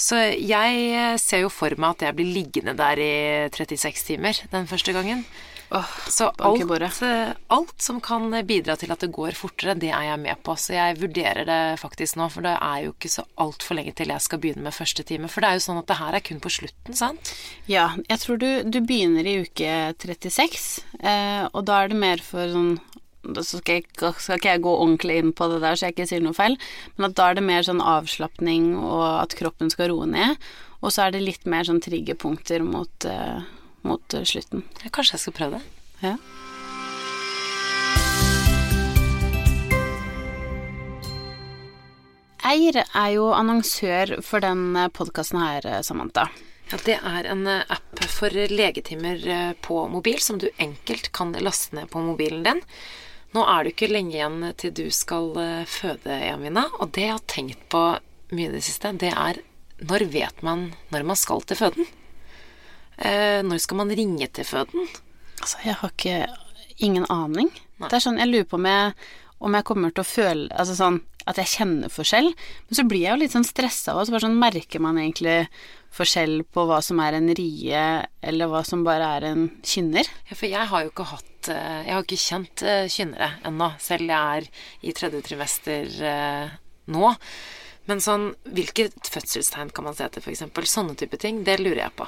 [0.00, 3.14] Så jeg eh, ser jo for meg at jeg blir liggende der i
[3.52, 5.24] 36 timer den første gangen.
[5.70, 10.08] Oh, Så alt, eh, alt som kan bidra til at det går fortere, det er
[10.08, 10.56] jeg med på.
[10.58, 14.10] Så jeg vurderer det faktisk nå, for det er jo ikke så altfor lenge til
[14.10, 15.30] jeg skal begynne med første time.
[15.30, 17.34] For det er jo sånn at det her er kun på slutten, sant?
[17.70, 22.24] Ja, jeg tror du, du begynner i uke 36, eh, og da er det mer
[22.24, 22.74] for sånn
[23.22, 23.86] da skal, jeg,
[24.18, 26.56] skal ikke jeg gå ordentlig inn på det der, så jeg ikke sier noe feil,
[26.96, 30.40] men at da er det mer sånn avslapning og at kroppen skal roe ned,
[30.80, 33.44] og så er det litt mer sånn triggerpunkter mot, uh,
[33.84, 34.64] mot eh, slutten.
[34.80, 35.66] Ja, Kanskje jeg skal prøve det.
[36.00, 36.16] Ja.
[42.50, 46.30] Eir er jo annonsør for den podkasten her, eh, Samantha.
[46.70, 51.34] Ja, det er en eh, app for legetimer eh, på mobil som du enkelt kan
[51.42, 52.62] laste ned på mobilen din.
[53.34, 57.14] Nå er det ikke lenge igjen til du skal eh, føde, Jamina, og det jeg
[57.14, 57.84] har tenkt på
[58.34, 59.38] mye i det siste, det er
[59.80, 61.86] når vet man når man skal til føden?
[62.98, 64.88] Eh, når skal man ringe til føden?
[65.40, 66.18] Altså, jeg har ikke
[66.84, 67.48] ingen aning.
[67.80, 67.88] Nei.
[67.88, 68.92] Det er sånn, jeg lurer på om jeg,
[69.40, 70.98] om jeg kommer til å føle Altså sånn
[71.30, 72.30] at jeg kjenner forskjell.
[72.32, 75.44] Men så blir jeg jo litt sånn stressa av, så bare sånn merker man egentlig
[75.94, 77.84] forskjell på hva som er en rie,
[78.22, 80.08] eller hva som bare er en kynner.
[80.30, 83.72] Ja, for jeg har jo ikke hatt eh, Jeg har ikke kjent eh, kynnere ennå,
[83.82, 84.50] selv jeg er
[84.86, 86.56] i tredje trimester eh,
[86.94, 87.14] nå.
[87.90, 90.46] Men sånn, Hvilket fødselstegn kan man se etter, f.eks.?
[90.70, 92.06] Sånne type ting, det lurer jeg på.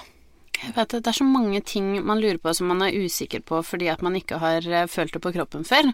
[0.62, 3.58] Jeg vet det, er så mange ting man lurer på som man er usikker på
[3.66, 5.90] fordi at man ikke har eh, følt det på kroppen før.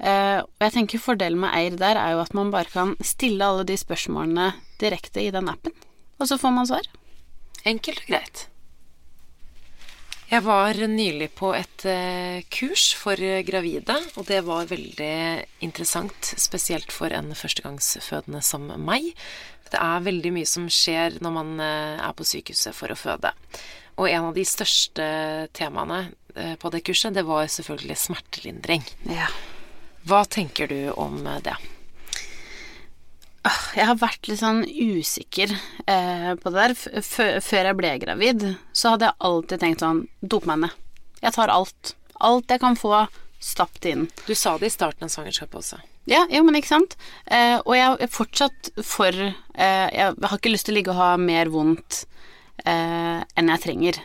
[0.00, 3.44] Eh, og jeg tenker fordelen med Eir der er jo at man bare kan stille
[3.44, 5.76] alle de spørsmålene direkte i den appen,
[6.20, 6.88] og så får man svar.
[7.66, 8.46] Enkelt og greit.
[10.26, 15.18] Jeg var nylig på et eh, kurs for eh, gravide, og det var veldig
[15.62, 19.12] interessant, spesielt for en førstegangsfødende som meg.
[19.70, 23.30] Det er veldig mye som skjer når man eh, er på sykehuset for å føde.
[24.02, 25.06] Og en av de største
[25.56, 26.08] temaene
[26.60, 28.82] på det kurset, det var selvfølgelig smertelindring.
[29.08, 29.30] Ja.
[30.04, 31.54] Hva tenker du om det?
[33.76, 35.52] Jeg har vært litt sånn usikker
[35.86, 36.74] eh, på det der.
[37.02, 37.12] F
[37.44, 40.74] før- jeg ble gravid, så hadde jeg alltid tenkt sånn Dop meg ned.
[41.22, 41.94] Jeg tar alt.
[42.20, 43.04] Alt jeg kan få,
[43.42, 44.06] stapp det inn.
[44.26, 45.78] Du sa det i starten av svangerskapet også.
[46.06, 46.96] Ja, jo, men ikke sant?
[47.26, 51.00] Eh, og jeg er fortsatt for eh, Jeg har ikke lyst til å ligge og
[51.00, 52.04] ha mer vondt
[52.64, 53.98] eh, enn jeg trenger.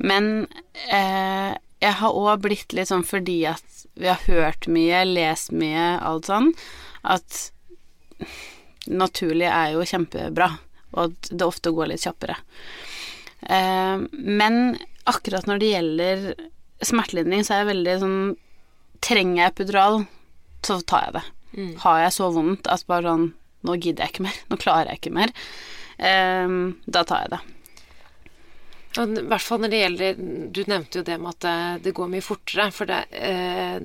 [0.00, 0.46] Men
[0.88, 1.52] eh,
[1.84, 6.28] jeg har òg blitt litt sånn fordi at vi har hørt mye, lest mye, alt
[6.30, 6.52] sånn,
[7.06, 7.50] at
[8.88, 10.50] naturlig er jo kjempebra,
[10.94, 12.38] og at det ofte går litt kjappere.
[13.42, 16.28] Eh, men akkurat når det gjelder
[16.84, 18.20] smertelindring, så er jeg veldig sånn
[18.98, 20.00] Trenger jeg epidural,
[20.66, 21.20] så tar jeg det.
[21.84, 23.28] Har jeg så vondt at bare sånn
[23.66, 24.40] Nå gidder jeg ikke mer.
[24.50, 25.32] Nå klarer jeg ikke mer.
[26.02, 27.40] Eh, da tar jeg det.
[28.98, 30.20] I hvert fall når det gjelder
[30.54, 32.68] Du nevnte jo det med at det, det går mye fortere.
[32.74, 33.78] For det, eh,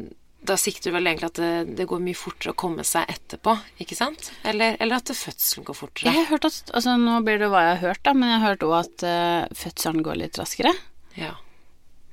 [0.43, 3.53] da sikter du vel egentlig at det, det går mye fortere å komme seg etterpå,
[3.84, 4.32] ikke sant?
[4.43, 6.13] Eller, eller at fødselen går Jeg fortere.
[6.17, 8.53] har hørt at Altså, nå blir det hva jeg har hørt, da, men jeg har
[8.53, 10.73] hørt òg at uh, fødselen går litt raskere.
[11.15, 11.34] Ja.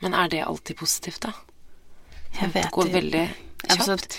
[0.04, 1.32] Men er det alltid positivt, da?
[2.38, 2.96] Jeg vet Det går ikke.
[3.00, 3.24] veldig
[3.74, 4.18] kjapt.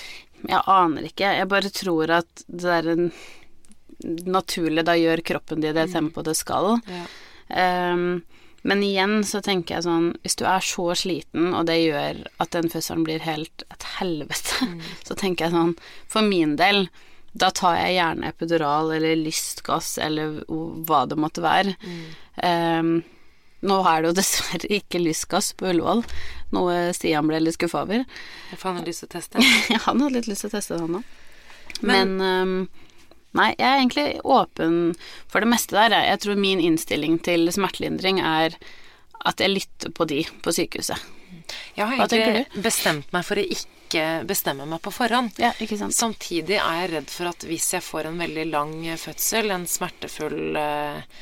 [0.50, 1.32] jeg aner ikke.
[1.40, 3.12] Jeg bare tror at det er en
[4.28, 6.76] naturlig, da gjør kroppen din det tempoet det skal.
[6.90, 7.04] Ja.
[7.64, 8.22] Ehm,
[8.62, 12.52] men igjen så tenker jeg sånn Hvis du er så sliten, og det gjør at
[12.54, 14.68] den fødselen blir helt et helvete,
[15.08, 15.74] så tenker jeg sånn
[16.12, 16.86] For min del,
[17.32, 21.78] da tar jeg gjerne epidural eller lystgass eller hva det måtte være.
[22.44, 22.98] Ehm,
[23.62, 26.04] nå er det jo dessverre ikke lystgass på Ullevål,
[26.56, 28.04] noe Stian ble litt skuffa over.
[28.58, 29.48] For han hadde lyst til å teste.
[29.74, 31.18] Ja, han hadde litt lyst til å teste det, han òg.
[31.88, 32.58] Men, ehm,
[33.38, 34.78] Nei, jeg er egentlig åpen
[35.32, 35.96] for det meste der.
[36.04, 38.58] Jeg, tror min innstilling til smertelindring er
[39.22, 41.12] at jeg lytter på de på sykehuset.
[41.78, 45.36] Jeg har egentlig bestemt meg for å ikke bestemme meg på forhånd.
[45.42, 45.96] Ja, ikke sant.
[45.96, 50.60] Samtidig er jeg redd for at hvis jeg får en veldig lang fødsel, en smertefull
[50.60, 51.22] eh,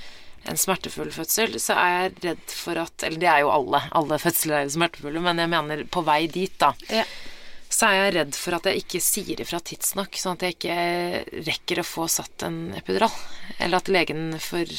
[0.50, 3.82] en smertefull fødsel, så er jeg redd for at Eller det er jo alle.
[3.98, 6.72] Alle fødsler er jo smertefulle, men jeg mener på vei dit, da.
[6.90, 7.06] Ja.
[7.70, 11.44] Så er jeg redd for at jeg ikke sier ifra tidsnok, sånn at jeg ikke
[11.46, 13.14] rekker å få satt en epidural.
[13.60, 14.72] Eller at legen får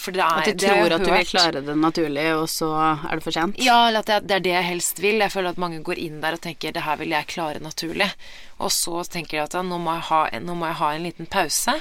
[0.00, 2.68] For det er At du jeg tror at du vil klare det naturlig, og så
[2.78, 3.58] er det for sent.
[3.60, 5.18] Ja, eller at det, er det jeg helst vil.
[5.18, 8.06] Jeg føler at mange går inn der og tenker det her vil jeg klare naturlig.
[8.62, 9.96] Og så tenker de at ja, nå, må
[10.30, 11.74] en- nå må jeg ha en liten pause.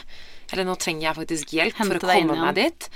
[0.51, 2.89] Eller nå trenger jeg faktisk hjelp Hente for å komme inn komme meg dit.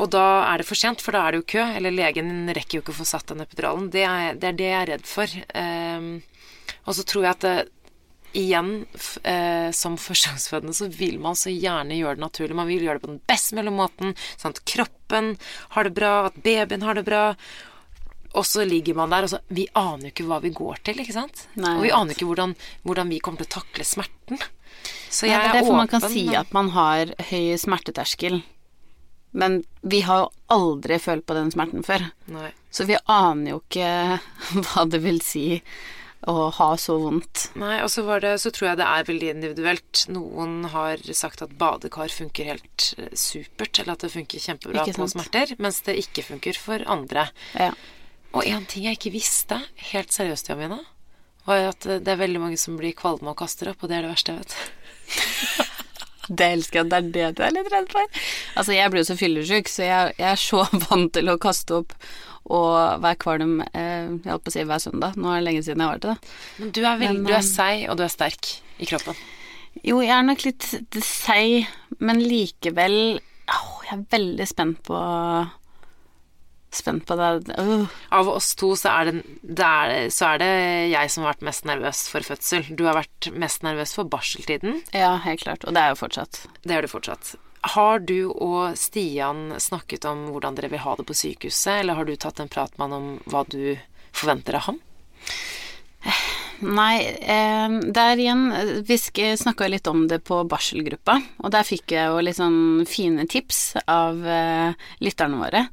[0.00, 1.64] Og da er det for sent, for da er det jo kø.
[1.76, 3.90] Eller legen rekker jo ikke å få satt den epiduralen.
[3.92, 5.26] Det er, det er det jeg er redd for.
[5.54, 6.22] Ehm,
[6.84, 7.56] og så tror jeg at det,
[8.32, 8.86] igjen,
[9.22, 12.56] eh, som førstegangsfødende, så vil man så gjerne gjøre det naturlig.
[12.56, 15.34] Man vil gjøre det på den best mulige måten, sånn at kroppen
[15.76, 17.24] har det bra, at babyen har det bra.
[18.32, 21.02] Og så ligger man der, og så Vi aner jo ikke hva vi går til,
[21.04, 21.46] ikke sant?
[21.60, 22.56] Nei, og vi aner ikke hvordan,
[22.88, 24.40] hvordan vi kommer til å takle smerten.
[25.12, 27.52] Så jeg Nei, åpen det er er derfor man kan si at man har høy
[27.60, 28.40] smerteterskel.
[29.32, 32.08] Men vi har jo aldri følt på den smerten før.
[32.32, 32.50] Nei.
[32.72, 34.20] Så vi aner jo ikke
[34.64, 35.60] hva det vil si
[36.30, 37.48] å ha så vondt.
[37.58, 40.04] Nei, og så, var det, så tror jeg det er veldig individuelt.
[40.12, 45.08] Noen har sagt at badekar funker helt eh, supert, eller at det funker kjempebra på
[45.10, 47.26] smerter, mens det ikke funker for andre.
[47.58, 47.72] Ja.
[48.32, 49.58] Og en ting jeg ikke visste,
[49.90, 50.78] helt seriøst, Jamina,
[51.48, 53.98] var at eh, det er veldig mange som blir kvalme og kaster opp, og det
[53.98, 55.68] er det verste jeg vet.
[56.32, 58.20] Det elsker jeg, det er det du er litt redd for.
[58.54, 61.80] Altså, jeg blir jo så fyllesyk, så jeg, jeg er så vant til å kaste
[61.82, 61.96] opp
[62.50, 65.16] og være kvalm eh, jeg holdt på å si hver søndag.
[65.16, 66.16] Nå er det lenge siden jeg var det.
[66.58, 68.50] Men du er, Men, du eh, er seig, og du er sterk
[68.82, 69.18] i kroppen.
[69.86, 70.66] Jo, jeg er nok litt
[71.06, 71.68] seig,
[72.02, 75.00] men likevel oh, jeg er veldig spent på
[76.72, 77.84] Spent på det Uh.
[78.16, 80.52] Av oss to så er, det, det er, så er det
[80.88, 82.64] jeg som har vært mest nervøs for fødsel.
[82.72, 84.80] Du har vært mest nervøs for barseltiden.
[84.96, 85.66] Ja, helt klart.
[85.68, 86.46] Og det er jo fortsatt.
[86.64, 87.34] Det er du fortsatt.
[87.62, 92.08] Har du og Stian snakket om hvordan dere vil ha det på sykehuset, eller har
[92.08, 93.76] du tatt en prat med han om hva du
[94.10, 94.80] forventer av ham?
[96.62, 98.42] Nei, eh, der igjen
[98.86, 103.26] Vi snakka litt om det på barselgruppa, og der fikk jeg jo litt sånn fine
[103.30, 105.64] tips av eh, lytterne våre.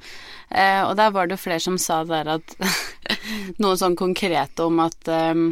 [0.50, 2.56] Eh, og der var det flere som sa der at
[3.62, 5.46] Noe sånn konkret om at eh,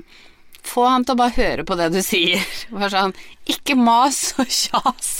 [0.67, 2.43] få han til å bare høre på det du sier.
[2.75, 3.15] Bare sånn
[3.47, 5.11] Ikke mas og kjas.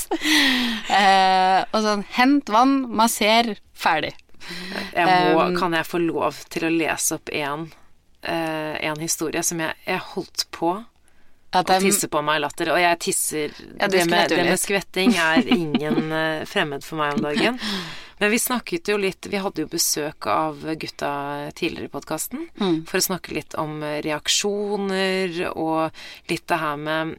[0.91, 4.13] Eh, og sånn Hent vann, masser, ferdig.
[4.95, 7.65] Jeg må, Um, kan jeg få lov til å lese opp en,
[8.23, 10.69] eh, en historie som jeg, jeg holdt på
[11.53, 12.71] At jeg- tisse på meg latter.
[12.71, 17.17] Og jeg tisser Ja, det, med, det med skvetting er ingen eh, fremmed for meg
[17.17, 17.59] om dagen.
[18.19, 21.11] Men vi snakket jo litt Vi hadde jo besøk av gutta
[21.53, 22.85] tidligere i podkasten Mm.
[22.89, 25.91] for å snakke litt om reaksjoner og
[26.29, 27.17] litt det her med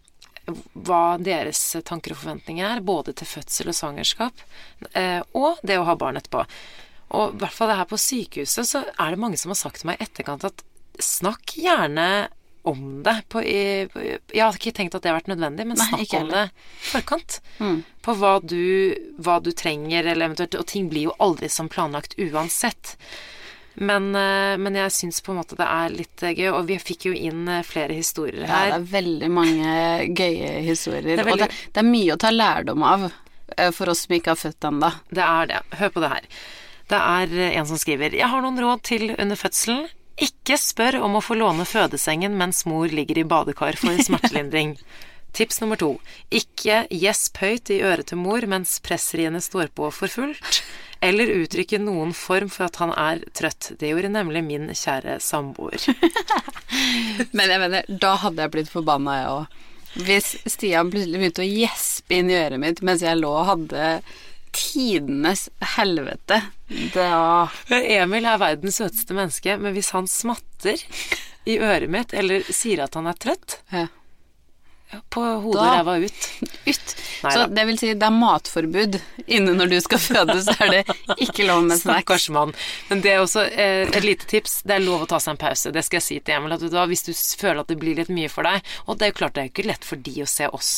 [0.73, 4.33] hva deres tanker og forventninger er, både til fødsel og svangerskap,
[4.95, 6.47] eh, og det å ha barn etterpå.
[7.11, 9.83] Og i hvert fall det her på sykehuset, så er det mange som har sagt
[9.83, 10.65] til meg i etterkant at
[10.99, 12.29] snakk gjerne
[12.63, 13.15] om det.
[13.29, 14.01] På, i, på,
[14.35, 16.91] jeg har ikke tenkt at det har vært nødvendig, men Nei, snakk om det i
[16.93, 17.41] forkant.
[17.63, 17.81] Mm.
[18.05, 22.17] På hva du, hva du trenger, eller eventuelt Og ting blir jo aldri som planlagt
[22.19, 22.97] uansett.
[23.79, 26.79] Men, eh, men jeg syns på en måte det er litt eh, gøy, og vi
[26.83, 29.75] fikk jo inn eh, flere historier Ja, det er veldig mange
[30.19, 31.15] gøye historier.
[31.17, 33.09] Det veldig- Og det, det er mye å ta lærdom av
[33.73, 34.91] for oss som ikke har født ennå.
[35.09, 35.61] Det er det.
[35.79, 36.27] Hør på det her.
[36.91, 39.87] Det er en som skriver Jeg har noen råd til under fødselen.
[40.19, 44.77] Ikke spør om å få låne fødesengen mens mor ligger i badekar for smertelindring.
[45.37, 45.93] Tips nummer to.
[46.35, 50.63] Ikke gjesp høyt i øret til mor mens pressriene står på for fullt.
[51.05, 53.75] Eller uttrykke noen form for at han er trøtt.
[53.79, 55.85] Det gjorde nemlig min kjære samboer.
[57.37, 59.59] Men jeg mener, da hadde jeg blitt forbanna, jeg òg.
[60.09, 63.87] Hvis Stian plutselig begynte å gjespe inn i øret mitt mens jeg lå og hadde
[64.55, 66.41] tidenes helvete,
[66.95, 70.81] da Emil er verdens søteste menneske, men hvis han smatter
[71.49, 73.87] i øret mitt, eller sier at han er trøtt, ja,
[75.13, 76.29] på hodet Da- og ræva ut.
[76.69, 76.95] Ut.
[77.23, 80.75] Nei Så det vil si det er matforbud inne når du skal føde, så er
[80.77, 81.99] det ikke lov med snacks.
[81.99, 82.53] Stakkars mann.
[82.89, 84.63] Men det er også eh, et lite tips.
[84.69, 85.73] Det er lov å ta seg en pause.
[85.75, 86.55] Det skal jeg si til Emil.
[86.57, 89.13] At hva, hvis du føler at det blir litt mye for deg Og det er
[89.13, 90.73] jo klart det er jo ikke lett for de å se oss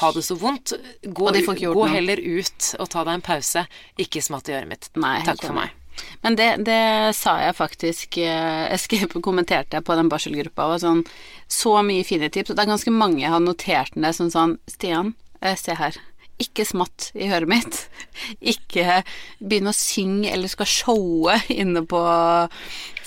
[0.00, 0.72] ha det så vondt.
[1.02, 3.66] Gå, gå heller ut og ta deg en pause.
[4.00, 4.90] Ikke smatt i øret mitt.
[5.00, 5.76] Nei, Takk for meg.
[6.24, 10.80] Men det, det sa jeg faktisk eh, Jeg skrev kommenterte jeg på den barselgruppa og
[10.80, 11.02] sånn
[11.50, 12.52] Så mye fine tips.
[12.52, 15.98] Og det er ganske mange jeg har notert ned som sånn Stian, eh, se her.
[16.40, 17.80] Ikke smatt i øret mitt.
[18.54, 19.02] Ikke
[19.40, 22.00] begynne å synge eller skal showe inne på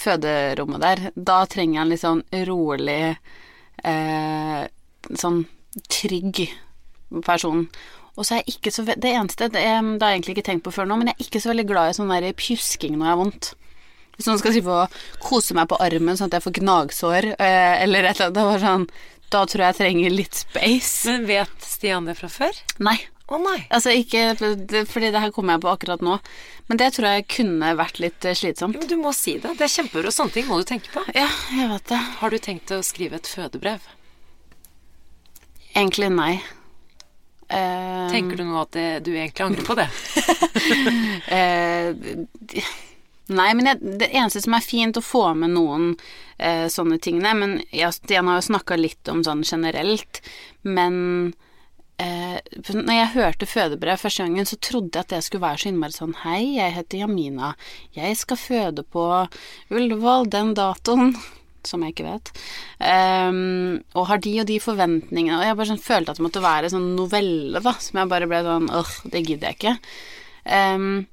[0.03, 1.07] føderommet der.
[1.15, 3.01] Da trenger jeg en litt sånn rolig
[3.83, 4.61] eh,
[5.19, 5.41] Sånn
[5.91, 6.45] trygg
[7.25, 7.65] person.
[8.13, 10.63] Og så er jeg ikke så Det eneste det, det har jeg egentlig ikke tenkt
[10.67, 13.05] på før nå, men jeg er ikke så veldig glad i sånn der pjusking når
[13.05, 13.49] jeg har vondt.
[14.17, 14.87] Hvis noen skal si på å
[15.23, 18.45] kose meg på armen sånn at jeg får gnagsår, eh, eller et eller annet, det
[18.51, 18.87] var sånn
[19.33, 21.09] Da tror jeg jeg trenger litt space.
[21.09, 22.59] Men vet Stian det fra før?
[22.85, 22.99] Nei.
[23.31, 23.63] Å nei.
[23.73, 26.19] Altså ikke Fordi det her kommer jeg på akkurat nå.
[26.67, 28.75] Men det tror jeg kunne vært litt eh, slitsomt.
[28.77, 29.55] Jo, men du må si det.
[29.57, 30.11] Det er kjempebra.
[30.13, 31.01] Sånne ting må du tenke på.
[31.15, 32.01] Ja, jeg vet det.
[32.19, 33.89] Har du tenkt å skrive et fødebrev?
[35.73, 36.33] Egentlig nei.
[37.49, 39.89] Eh, Tenker du nå at det, du egentlig angrer på det?
[41.33, 42.63] Eh,
[43.31, 45.93] nei, men jeg, det eneste som er fint å få med noen
[46.37, 50.19] eh, sånne tingene Men jeg, Stian har jo snakka litt om sånn generelt,
[50.67, 50.97] men
[52.01, 52.39] eh,
[52.73, 55.95] når jeg hørte fødebrev første gangen, så trodde jeg at det skulle være så innmari
[55.95, 57.53] sånn Hei, jeg heter Jamina.
[57.95, 59.05] Jeg skal føde på
[59.71, 61.15] Ullevål den datoen.
[61.63, 62.29] Som jeg ikke vet.
[62.83, 65.37] Um, og har de og de forventningene.
[65.37, 67.71] Og jeg bare sånn følte at det måtte være sånn novelle, da.
[67.79, 69.73] Som jeg bare ble sånn Åh, det gidder jeg ikke.
[70.43, 71.05] Ehm,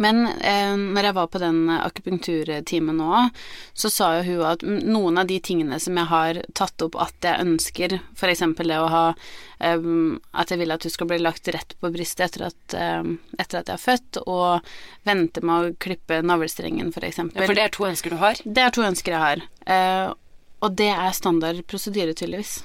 [0.00, 3.26] men eh, når jeg var på den akupunkturtimen nå,
[3.76, 7.26] så sa jo hun at noen av de tingene som jeg har tatt opp at
[7.26, 8.44] jeg ønsker, f.eks.
[8.56, 9.90] det å ha eh,
[10.32, 13.60] At jeg vil at du skal bli lagt rett på brystet etter at, eh, etter
[13.60, 14.72] at jeg er født, og
[15.04, 17.20] vente med å klippe navlestrengen, f.eks.
[17.20, 18.40] Ja, for det er to ønsker du har.
[18.44, 19.46] Det er to ønsker jeg har.
[19.68, 20.08] Eh,
[20.60, 22.62] og det er standard prosedyre, tydeligvis.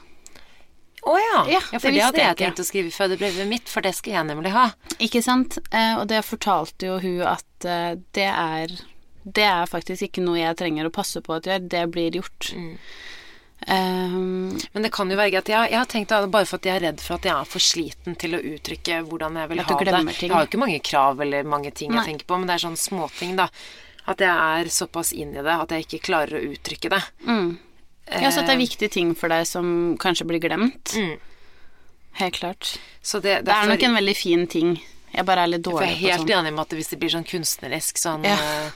[1.06, 1.42] Å ja.
[1.54, 4.18] Ja, For det det hadde jeg tenkt å skrive i fødebrevet mitt, for det skal
[4.18, 4.70] jeg nemlig ha.
[4.98, 5.60] Ikke sant?
[5.70, 8.74] Eh, og det fortalte jo hun at eh, det er
[9.26, 12.52] Det er faktisk ikke noe jeg trenger å passe på at gjør, det blir gjort.
[13.66, 15.50] Um, Men det kan jo være greit.
[15.50, 17.50] Jeg, jeg har tenkt det bare for at jeg er redd for at jeg er
[17.50, 19.94] for sliten til å uttrykke hvordan jeg vil ha det.
[20.20, 20.30] ting.
[20.30, 22.02] Jeg har jo ikke mange krav eller mange ting Nei.
[22.04, 23.50] jeg tenker på, men det er sånne småting, da.
[24.06, 27.02] At jeg er såpass inn i det at jeg ikke klarer å uttrykke det.
[27.26, 27.48] mm.
[28.12, 30.94] Ja, så det er viktige ting for deg som kanskje blir glemt.
[30.96, 31.16] Mm.
[32.20, 32.76] Helt klart.
[33.02, 34.76] Så det, Det er nok en veldig fin ting.
[35.16, 36.38] Jeg bare er litt For dårlig jeg er helt sånn.
[36.46, 38.36] enig med at hvis det blir sånn kunstnerisk, sånn Ja.
[38.36, 38.72] eh,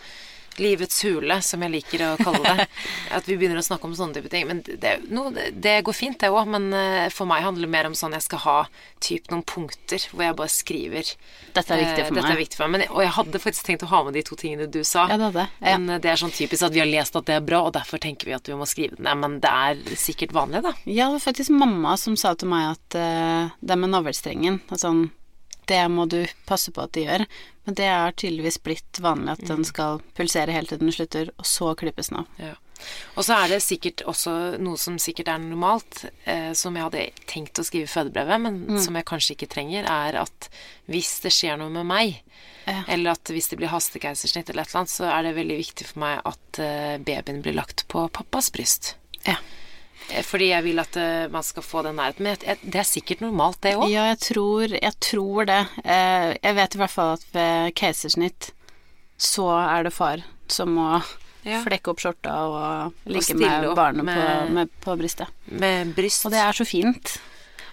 [0.60, 2.67] Livets hule, som jeg liker å kalle det.
[3.17, 4.48] At vi begynner å snakke om sånne type ting.
[4.50, 6.50] Men det, no, det, går fint, det òg.
[6.52, 8.58] Men eh, for meg handler det mer om sånn jeg skal ha
[9.04, 11.08] typ noen punkter hvor jeg bare skriver
[11.56, 12.41] Dette er viktig eh, for Dette er meg.
[12.43, 12.84] viktig for meg.
[12.84, 15.08] Men, og jeg hadde faktisk tenkt å ha med de to tingene du sa.
[15.12, 15.48] Ja, det det.
[15.60, 15.78] Ja.
[15.78, 17.76] Men eh, det er sånn typisk at vi har lest at det er bra, og
[17.78, 19.22] derfor tenker vi at vi må skrive det ned.
[19.24, 20.76] Men det er sikkert vanlig, da.
[20.86, 24.84] Ja, det var faktisk mamma som sa til meg at uh, det med navlestrengen at
[24.84, 25.08] sånn,
[25.69, 27.25] Det må du passe på at de gjør.
[27.67, 29.51] Men det er tydeligvis blitt vanlig at Mm.
[29.55, 32.27] den skal pulsere helt til den slutter, og så klippes den av.
[32.41, 32.55] Ja.
[33.19, 37.03] Og så er det sikkert også noe som sikkert er normalt, eh, som jeg hadde
[37.27, 38.79] tenkt å skrive i fødebrevet, men Mm.
[38.79, 40.49] som jeg kanskje ikke trenger, er at
[40.88, 42.21] hvis det skjer noe med meg,
[42.65, 42.84] Ja.
[42.88, 45.86] eller at hvis det blir hastekeisersnitt eller et eller annet, så er det veldig viktig
[45.88, 48.95] for meg at eh, babyen blir lagt på pappas bryst.
[49.27, 49.36] Ja.
[50.10, 52.24] Eh, Fordi jeg vil at eh, man skal få den nærheten.
[52.26, 53.88] Men det er sikkert normalt, det òg.
[53.91, 55.62] Ja, jeg tror, jeg tror det.
[55.84, 58.52] Eh, jeg vet i hvert fall at ved keisersnitt
[59.19, 60.89] så er det far som må
[61.45, 61.62] Ja.
[61.63, 65.28] flekke opp skjorta og ligge med barnet med- På, med, på brystet.
[65.48, 66.26] Med bryst.
[66.26, 67.17] Og det er så fint.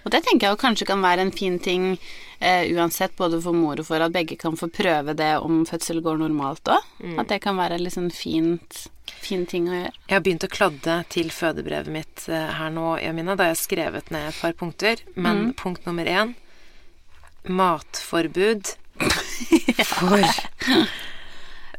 [0.04, 1.98] Og det tenker jeg kanskje kan være en fin ting
[2.40, 5.98] eh, uansett, både for mor og for at begge kan få prøve det om fødsel
[6.00, 6.78] går normalt òg.
[7.02, 7.18] Mm.
[7.18, 8.86] At det kan være litt sånn fint,
[9.22, 9.92] fin ting å gjøre.
[10.08, 13.34] Jeg har begynt å kladde til fødebrevet mitt eh, her nå, Jamina.
[13.36, 15.02] Da har jeg skrevet ned et par punkter.
[15.14, 15.54] Men Mm.
[15.58, 16.34] punkt nummer én
[17.46, 18.66] matforbud
[19.84, 20.18] for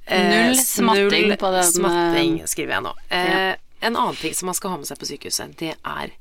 [0.05, 2.93] eh, Null smatting null på den, smatting, eh, skriver jeg nå.
[3.11, 3.55] Ja.
[3.79, 6.13] En annen ting som man skal ha med seg på sykehuset, det er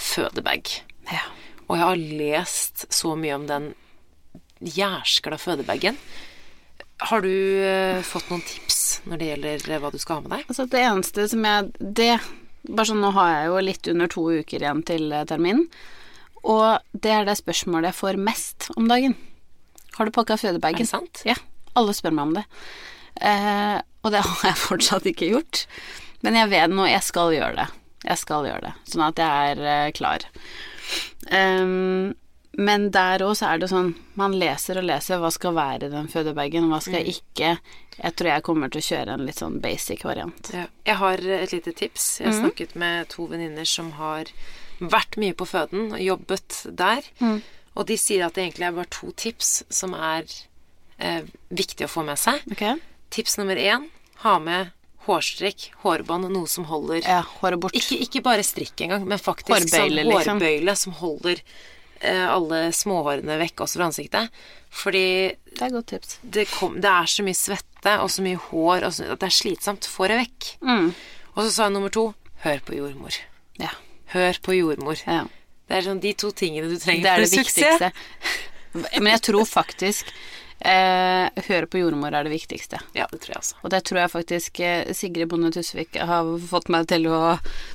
[0.00, 0.70] fødebag.
[1.10, 1.24] Ja.
[1.66, 3.66] Og jeg har lest så mye om den
[4.64, 5.98] jærskla fødebagen.
[7.02, 7.34] Har du
[7.64, 10.46] eh, fått noen tips når det gjelder eh, hva du skal ha med deg?
[10.48, 12.12] Altså det eneste som jeg Det
[12.64, 15.66] Bare sånn, nå har jeg jo litt under to uker igjen til terminen.
[16.48, 19.12] Og det er det spørsmålet jeg får mest om dagen.
[19.98, 21.20] Har du pakka Er det sant?
[21.28, 21.36] Ja.
[21.76, 22.44] Alle spør meg om det.
[23.20, 25.66] Eh, og det har jeg fortsatt ikke gjort.
[26.24, 27.68] Men jeg vet nå, jeg skal gjøre det.
[28.04, 28.74] Jeg skal gjøre det.
[28.90, 30.26] Sånn at jeg er eh, klar.
[31.32, 32.14] Ehm,
[32.56, 35.92] men der òg så er det sånn Man leser og leser hva skal være i
[35.92, 37.56] den fødebagen, hva skal ikke.
[37.96, 40.50] Jeg tror jeg kommer til å kjøre en litt sånn basic variant.
[40.54, 40.68] Ja.
[40.86, 42.06] Jeg har et lite tips.
[42.20, 44.30] Jeg har snakket med to venninner som har
[44.78, 47.10] vært mye på føden og jobbet der.
[47.74, 50.26] Og de sier at det egentlig er bare to tips som er
[50.98, 52.42] eh, viktig å få med seg.
[52.54, 52.78] Okay.
[53.14, 53.88] Tips nummer én
[54.24, 54.70] ha med
[55.04, 57.76] hårstrikk, hårbånd, noe som holder Ja, håret bort.
[57.76, 60.80] Ikke, ikke bare strikk engang, men faktisk Hårbøyle, sånn liksom.
[60.80, 61.42] som holder
[62.04, 64.42] alle småhårene vekk også fra ansiktet.
[64.74, 65.04] Fordi
[65.54, 66.18] Det er godt tips.
[66.22, 69.28] det, kom, det er så mye svette og så mye hår og så, at det
[69.30, 69.86] er slitsomt.
[69.86, 70.50] Få det vekk.
[70.66, 70.88] Mm.
[71.34, 72.08] Og så sa jeg nummer to
[72.44, 73.16] hør på jordmor.
[73.62, 73.70] Ja.
[74.14, 75.00] Hør på jordmor.
[75.06, 75.24] ja.
[75.64, 77.92] Det er sånn de to tingene du trenger Det er det viktigste.
[79.00, 80.10] Men jeg tror faktisk
[80.60, 82.80] eh, høre på jordmor er det viktigste.
[82.92, 83.56] Ja, det tror jeg også.
[83.62, 87.20] Og det tror jeg faktisk eh, Sigrid Bonde Tusvik har fått meg til å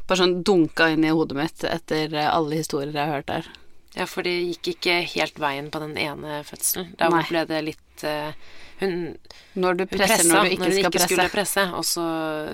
[0.05, 3.49] bare sånn dunka inn i hodet mitt etter eh, alle historier jeg har hørt der.
[3.97, 6.91] Ja, for det gikk ikke helt veien på den ene fødselen.
[6.99, 7.23] Da Nei.
[7.29, 8.33] ble det litt uh,
[8.79, 9.15] Hun
[9.59, 11.07] Når du hun pressa når du ikke hun skal ikke presse.
[11.09, 12.05] skulle presse, og så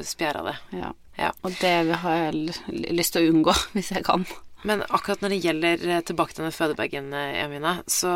[0.08, 0.56] spjæra det.
[0.80, 0.94] Ja.
[1.20, 1.32] Ja.
[1.44, 2.56] Og det har jeg
[2.92, 4.26] lyst til å unngå, hvis jeg kan.
[4.66, 8.14] Men akkurat når det gjelder eh, tilbake til den fødebagen, eh, så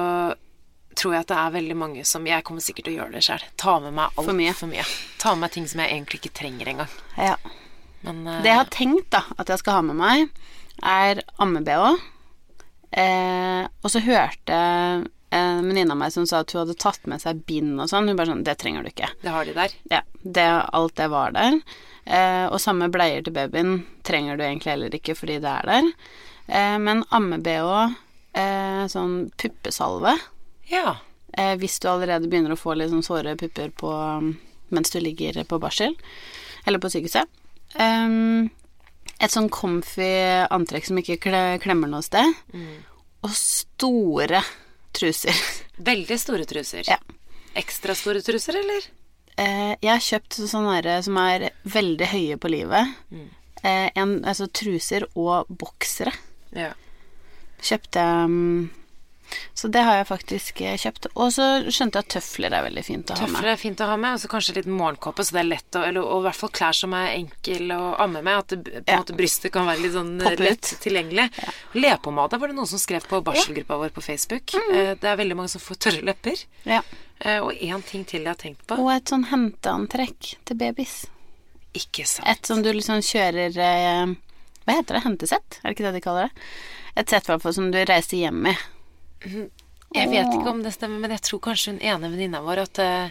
[0.97, 3.23] tror jeg at det er veldig mange som Jeg kommer sikkert til å gjøre det
[3.23, 3.43] sjøl.
[3.61, 4.53] Ta med meg alt For mye.
[4.57, 4.85] for mye.
[5.21, 6.95] Ta med meg ting som jeg egentlig ikke trenger engang.
[7.15, 7.35] Ja.
[8.03, 10.33] Men uh, Det jeg har tenkt da, at jeg skal ha med meg,
[10.81, 11.99] er amme-BH.
[12.91, 14.55] Eh, og så hørte
[15.31, 18.07] en venninne av meg som sa at hun hadde tatt med seg bind og sånn.
[18.09, 19.09] Hun bare sånn Det trenger du ikke.
[19.21, 19.75] det har de der.
[19.91, 21.59] Ja, det, alt det var der.
[22.09, 25.91] Eh, og samme bleier til babyen trenger du egentlig heller ikke fordi det er der.
[26.47, 27.93] Eh, men amme-BH,
[28.33, 30.15] eh, sånn puppesalve
[30.71, 30.95] Ja.
[31.37, 33.91] eh, Hvis du allerede begynner å få litt sånn såre pupper på,
[34.71, 35.93] mens du ligger på barsel,
[36.65, 37.27] eller på sykehuset.
[37.75, 38.49] Eh,
[39.19, 40.09] et sånn comfy
[40.49, 41.19] antrekk som ikke
[41.61, 42.33] klemmer noe sted.
[43.25, 44.41] Og store
[44.95, 45.35] truser.
[45.89, 46.87] Veldig store truser.
[46.87, 46.99] Ja.
[47.59, 48.87] Ekstra store truser, eller?
[49.39, 52.91] Eh, jeg har kjøpt sånne der som er veldig høye på livet.
[53.63, 56.11] Eh, en, altså truser og boksere.
[56.55, 56.73] Ja.
[57.63, 58.67] Kjøpte um,
[59.53, 61.07] Så det har jeg faktisk eh, kjøpt.
[61.15, 63.89] Og så skjønte jeg at tøfler er veldig fint å ha Tøfler er fint å
[63.89, 66.27] ha med, og så kanskje litt morgenkåpe, så det er lett å eller, Og i
[66.29, 68.37] hvert fall klær som er enkel å amme med.
[68.39, 68.97] At det, på en Ja.
[69.03, 70.45] måte brystet kan være litt sånn eh, Poppe ut.
[70.49, 71.27] lett tilgjengelig.
[71.75, 74.55] Lepomade var det noen som skrev på barselgruppa vår på Facebook.
[74.55, 74.95] Mm.
[74.99, 76.45] Det er veldig mange som får tørre lepper.
[76.65, 76.81] Ja.
[77.19, 78.77] Eh, Og én ting til jeg har tenkt på.
[78.79, 81.05] Og et sånn henteantrekk til babys.
[81.77, 82.25] Ikke sant.
[82.27, 84.15] Et som du liksom kjører eh,
[84.65, 85.03] Hva heter det?
[85.05, 85.59] Hentesett?
[85.61, 86.47] Er det ikke det de kaller det?
[86.97, 88.55] Et sett som du reiser hjem i.
[89.25, 92.79] Jeg vet ikke om det stemmer, men jeg tror kanskje hun ene venninna vår at
[92.83, 93.09] eh,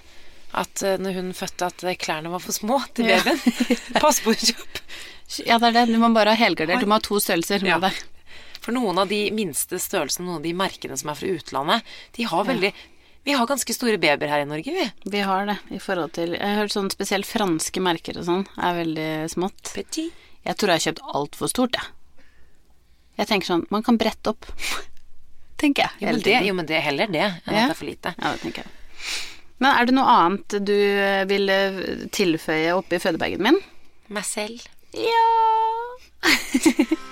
[0.58, 3.18] at eh, når hun fødte, at eh, klærne var for små til Ja.
[3.20, 3.40] babyen.
[4.00, 4.78] Pass på kjøp.
[5.44, 5.82] Ja, det er det.
[5.92, 6.80] Du må bare ha helgardert.
[6.80, 7.78] Du må ha to størrelser med Ja.
[7.82, 7.98] deg.
[8.64, 11.82] For noen av de minste størrelsene, noen av de merkene som er fra utlandet,
[12.16, 12.72] de har veldig
[13.28, 14.86] Vi har ganske store babyer her i Norge, vi.
[15.12, 18.46] Vi har det i forhold til Jeg har hørt sånn spesielt franske merker og sånn
[18.56, 19.74] er veldig smått.
[19.74, 20.12] Petit.
[20.46, 22.24] Jeg tror jeg har kjøpt altfor stort, jeg.
[23.18, 24.46] Jeg tenker sånn Man kan brette opp.
[25.60, 25.92] Tenker jeg.
[26.02, 27.64] Jo, men det, jo, men det er heller det enn Ja.
[27.64, 28.14] at det er for lite.
[28.18, 28.70] Ja, det tenker jeg.
[29.58, 30.76] Men er det noe annet du
[31.30, 31.56] ville
[32.14, 33.58] tilføye oppi fødebagen min?
[34.08, 34.62] Meg selv.
[34.94, 35.26] Ja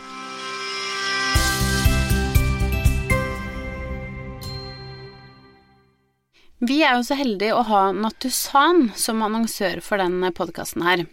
[6.67, 11.05] Vi er jo så heldige å ha Nattusan som annonsør for den podkasten her.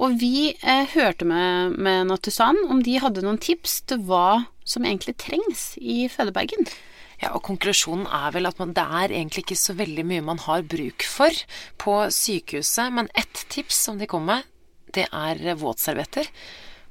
[0.00, 4.84] Og vi eh, hørte med, med Nattusan om de hadde noen tips til hva som
[4.84, 6.66] egentlig trengs i fødebagen.
[7.22, 10.42] Ja, og konklusjonen er vel at man, det er egentlig ikke så veldig mye man
[10.44, 11.32] har bruk for
[11.80, 14.44] på sykehuset, men ett tips som de kom med,
[14.92, 16.28] det er våtservietter.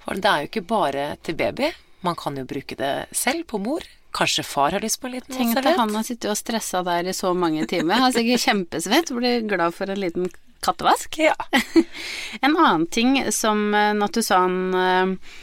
[0.05, 1.69] For det er jo ikke bare til baby.
[2.05, 3.85] Man kan jo bruke det selv på mor.
[4.15, 7.09] Kanskje far har lyst på en liten Tenk at han har sittet og stressa der
[7.09, 7.99] i så mange timer.
[7.99, 10.29] Han er sikkert kjempesvett blir glad for en liten
[10.65, 11.19] kattevask.
[11.19, 11.35] Ja.
[12.45, 15.35] En annen ting som eh, Natusan eh, eh,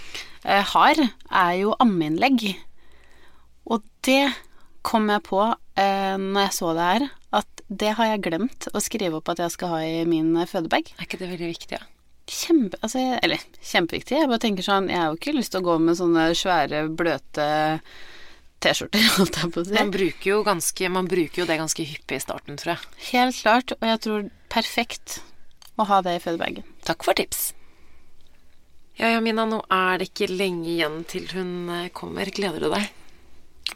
[0.44, 0.98] har,
[1.30, 2.48] er jo ammeinnlegg.
[3.70, 4.32] Og det
[4.86, 5.40] kom jeg på
[5.78, 9.40] eh, når jeg så det her, at det har jeg glemt å skrive opp at
[9.44, 10.92] jeg skal ha i min eh, fødebag.
[10.96, 11.86] Er ikke det veldig viktig, ja?
[12.32, 14.18] Kjempe, altså, eller kjempeviktig.
[14.20, 16.84] Jeg bare tenker sånn, jeg har jo ikke lyst til å gå med sånne svære,
[16.98, 17.46] bløte
[18.62, 19.74] T-skjorter, holdt jeg på å si.
[19.78, 22.92] Man bruker, jo ganske, man bruker jo det ganske hyppig i starten, tror jeg.
[23.10, 25.18] Helt klart, og jeg tror perfekt
[25.80, 26.68] å ha det i fødebagen.
[26.86, 27.50] Takk for tips.
[28.98, 32.28] Ja, ja, Mina, nå er det ikke lenge igjen til hun eh, kommer.
[32.28, 32.90] Gleder du deg?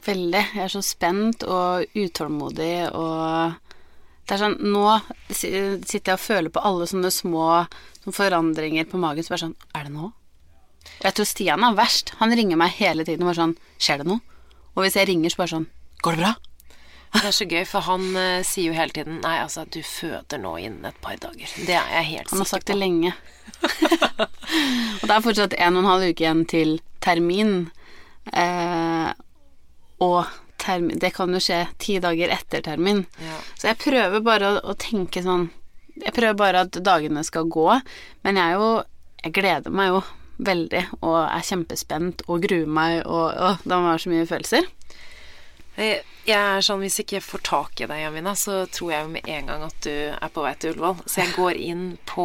[0.04, 0.42] Veldig.
[0.54, 3.56] Jeg er så spent og utålmodig og
[4.26, 4.82] Det er sånn Nå
[5.30, 9.24] sitter jeg og føler på alle sånne små sånne forandringer på magen.
[9.24, 10.10] Så bare sånn Er det nå?
[11.02, 12.12] Jeg tror Stian er verst.
[12.20, 14.20] Han ringer meg hele tiden og bare sånn Skjer det noe?
[14.76, 15.70] Og hvis jeg ringer, så bare sånn
[16.04, 16.34] Går det bra?
[17.16, 20.42] Det er så gøy, for han uh, sier jo hele tiden Nei, altså, du føder
[20.42, 21.48] nå innen et par dager.
[21.64, 23.14] Det er jeg helt Han har sagt det lenge.
[25.00, 27.54] og det er fortsatt en og en halv uke igjen til termin.
[28.32, 29.10] Eh,
[30.02, 30.26] og
[30.60, 33.04] termin Det kan jo skje ti dager etter termin.
[33.22, 33.38] Ja.
[33.54, 35.48] Så jeg prøver bare å, å tenke sånn
[35.96, 37.68] Jeg prøver bare at dagene skal gå,
[38.26, 38.70] men jeg er jo
[39.24, 40.02] Jeg gleder meg jo
[40.36, 44.66] veldig og er kjempespent og gruer meg og Å, det være så mye følelser.
[45.76, 49.04] Jeg jeg er sånn, Hvis ikke jeg får tak i deg, Jamina, så tror jeg
[49.04, 50.96] jo med en gang at du er på vei til Ullevål.
[51.06, 52.24] Så jeg går inn på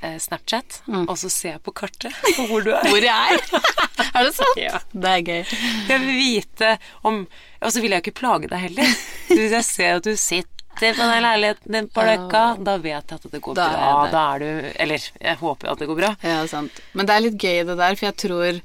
[0.00, 2.86] eh, Snapchat, og så ser jeg på kartet på hvor du er.
[2.88, 3.44] Hvor jeg er!
[4.14, 4.56] er det sant?
[4.56, 4.80] Ja.
[4.94, 5.42] Det er gøy.
[5.90, 6.70] Jeg vil vite
[7.04, 7.26] om
[7.60, 8.94] Og så vil jeg ikke plage deg heller.
[9.28, 10.48] Hvis jeg ser at du sitter
[10.96, 13.90] på den leiligheten din på Løkka, da vet jeg at det går Da bra.
[14.06, 16.14] det- Da er du Eller jeg håper at det går bra.
[16.24, 16.80] Ja, sant.
[16.96, 18.62] Men det er litt gøy det der, for jeg tror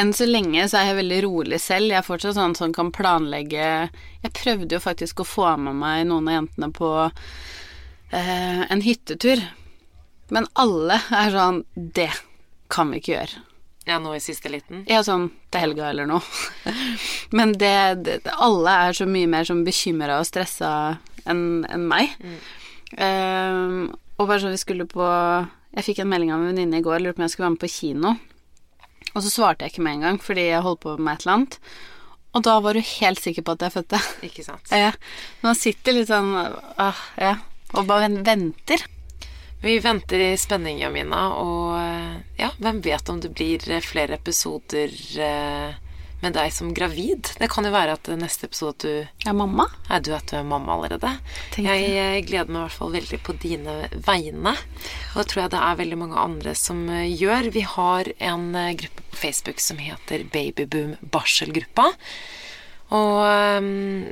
[0.00, 1.90] enn så lenge så er jeg veldig rolig selv.
[1.90, 6.06] Jeg er fortsatt sånn som kan planlegge Jeg prøvde jo faktisk å få med meg
[6.08, 9.42] noen av jentene på eh, en hyttetur.
[10.30, 12.10] Men alle er sånn Det
[12.70, 13.44] kan vi ikke gjøre.
[13.88, 14.84] Ja, nå i siste liten.
[14.86, 16.22] Ja, sånn til helga eller noe.
[17.36, 17.76] Men det,
[18.06, 20.72] det Alle er så mye mer sånn bekymra og stressa
[21.28, 22.12] enn en meg.
[23.00, 25.06] Ehm, og bare sånn vi skulle på
[25.76, 27.56] Jeg fikk en melding av en venninne i går, lurte på om jeg skulle være
[27.56, 28.14] med på kino.
[29.14, 31.36] Og så svarte jeg ikke med en gang, fordi jeg holdt på med et eller
[31.38, 31.58] annet.
[32.30, 34.00] Og da var du helt sikker på at jeg fødte.
[34.26, 34.70] Ikke sant.
[34.84, 34.92] Ja.
[35.42, 37.36] Man sitter litt sånn ah, ja,
[37.74, 38.86] og bare venter.
[39.60, 44.94] Vi venter i spenning, Jamina, og eh, ja, hvem vet om det blir flere episoder
[45.20, 45.74] eh,
[46.20, 47.30] med deg som gravid?
[47.40, 49.66] Det kan jo være at neste episode at du er mamma?
[49.92, 51.12] Er du at du er mamma allerede.
[51.54, 54.54] Tenk Jeg eh, gleder meg i hvert fall veldig på dine vegne.
[55.12, 57.50] Og det tror jeg det er veldig mange andre som eh, gjør.
[57.56, 61.90] Vi har en eh, gruppe på Facebook som heter Babyboom barselgruppa.
[62.90, 63.22] Og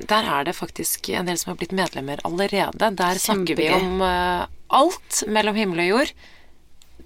[0.07, 2.93] der er det faktisk en del som har blitt medlemmer allerede.
[2.95, 6.13] Der snakker vi om alt mellom himmel og jord.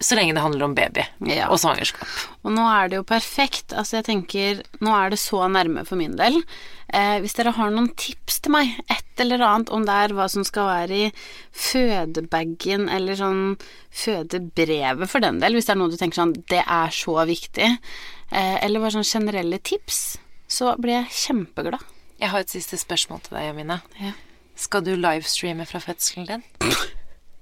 [0.03, 1.47] Så lenge det handler om baby Ja.
[1.49, 2.09] og svangerskap.
[2.43, 3.71] Og nå er det jo perfekt.
[3.73, 6.41] Altså, jeg tenker Nå er det så nærme for min del.
[6.93, 10.27] Eh, hvis dere har noen tips til meg, et eller annet, om det er hva
[10.29, 11.13] som skal være i
[11.55, 13.45] fødebagen, eller sånn
[13.93, 17.71] fødebrevet for den del, hvis det er noe du tenker sånn Det er så viktig.
[18.33, 21.81] Eh, eller bare sånn generelle tips, så blir jeg kjempeglad.
[22.21, 23.81] Jeg har et siste spørsmål til deg, Jamina.
[24.01, 24.13] Ja.
[24.57, 26.45] Skal du livestreame fra fødselen din?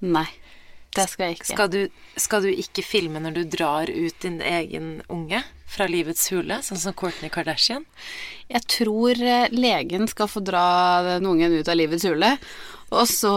[0.01, 0.27] Nei.
[0.91, 1.49] Det skal jeg ikke.
[1.53, 1.81] Skal du,
[2.19, 5.39] skal du ikke filme når du drar ut din egen unge
[5.71, 7.85] fra livets hule, sånn som Kourtney Kardashian?
[8.51, 10.65] Jeg tror eh, legen skal få dra
[11.07, 12.33] den ungen ut av livets hule,
[12.91, 13.31] og så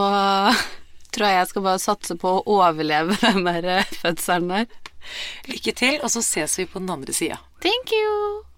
[1.15, 4.81] tror jeg jeg skal bare satse på å overleve den der eh, fødselen der.
[5.53, 7.39] Lykke til, og så ses vi på den andre sida.
[7.63, 8.54] Thank you!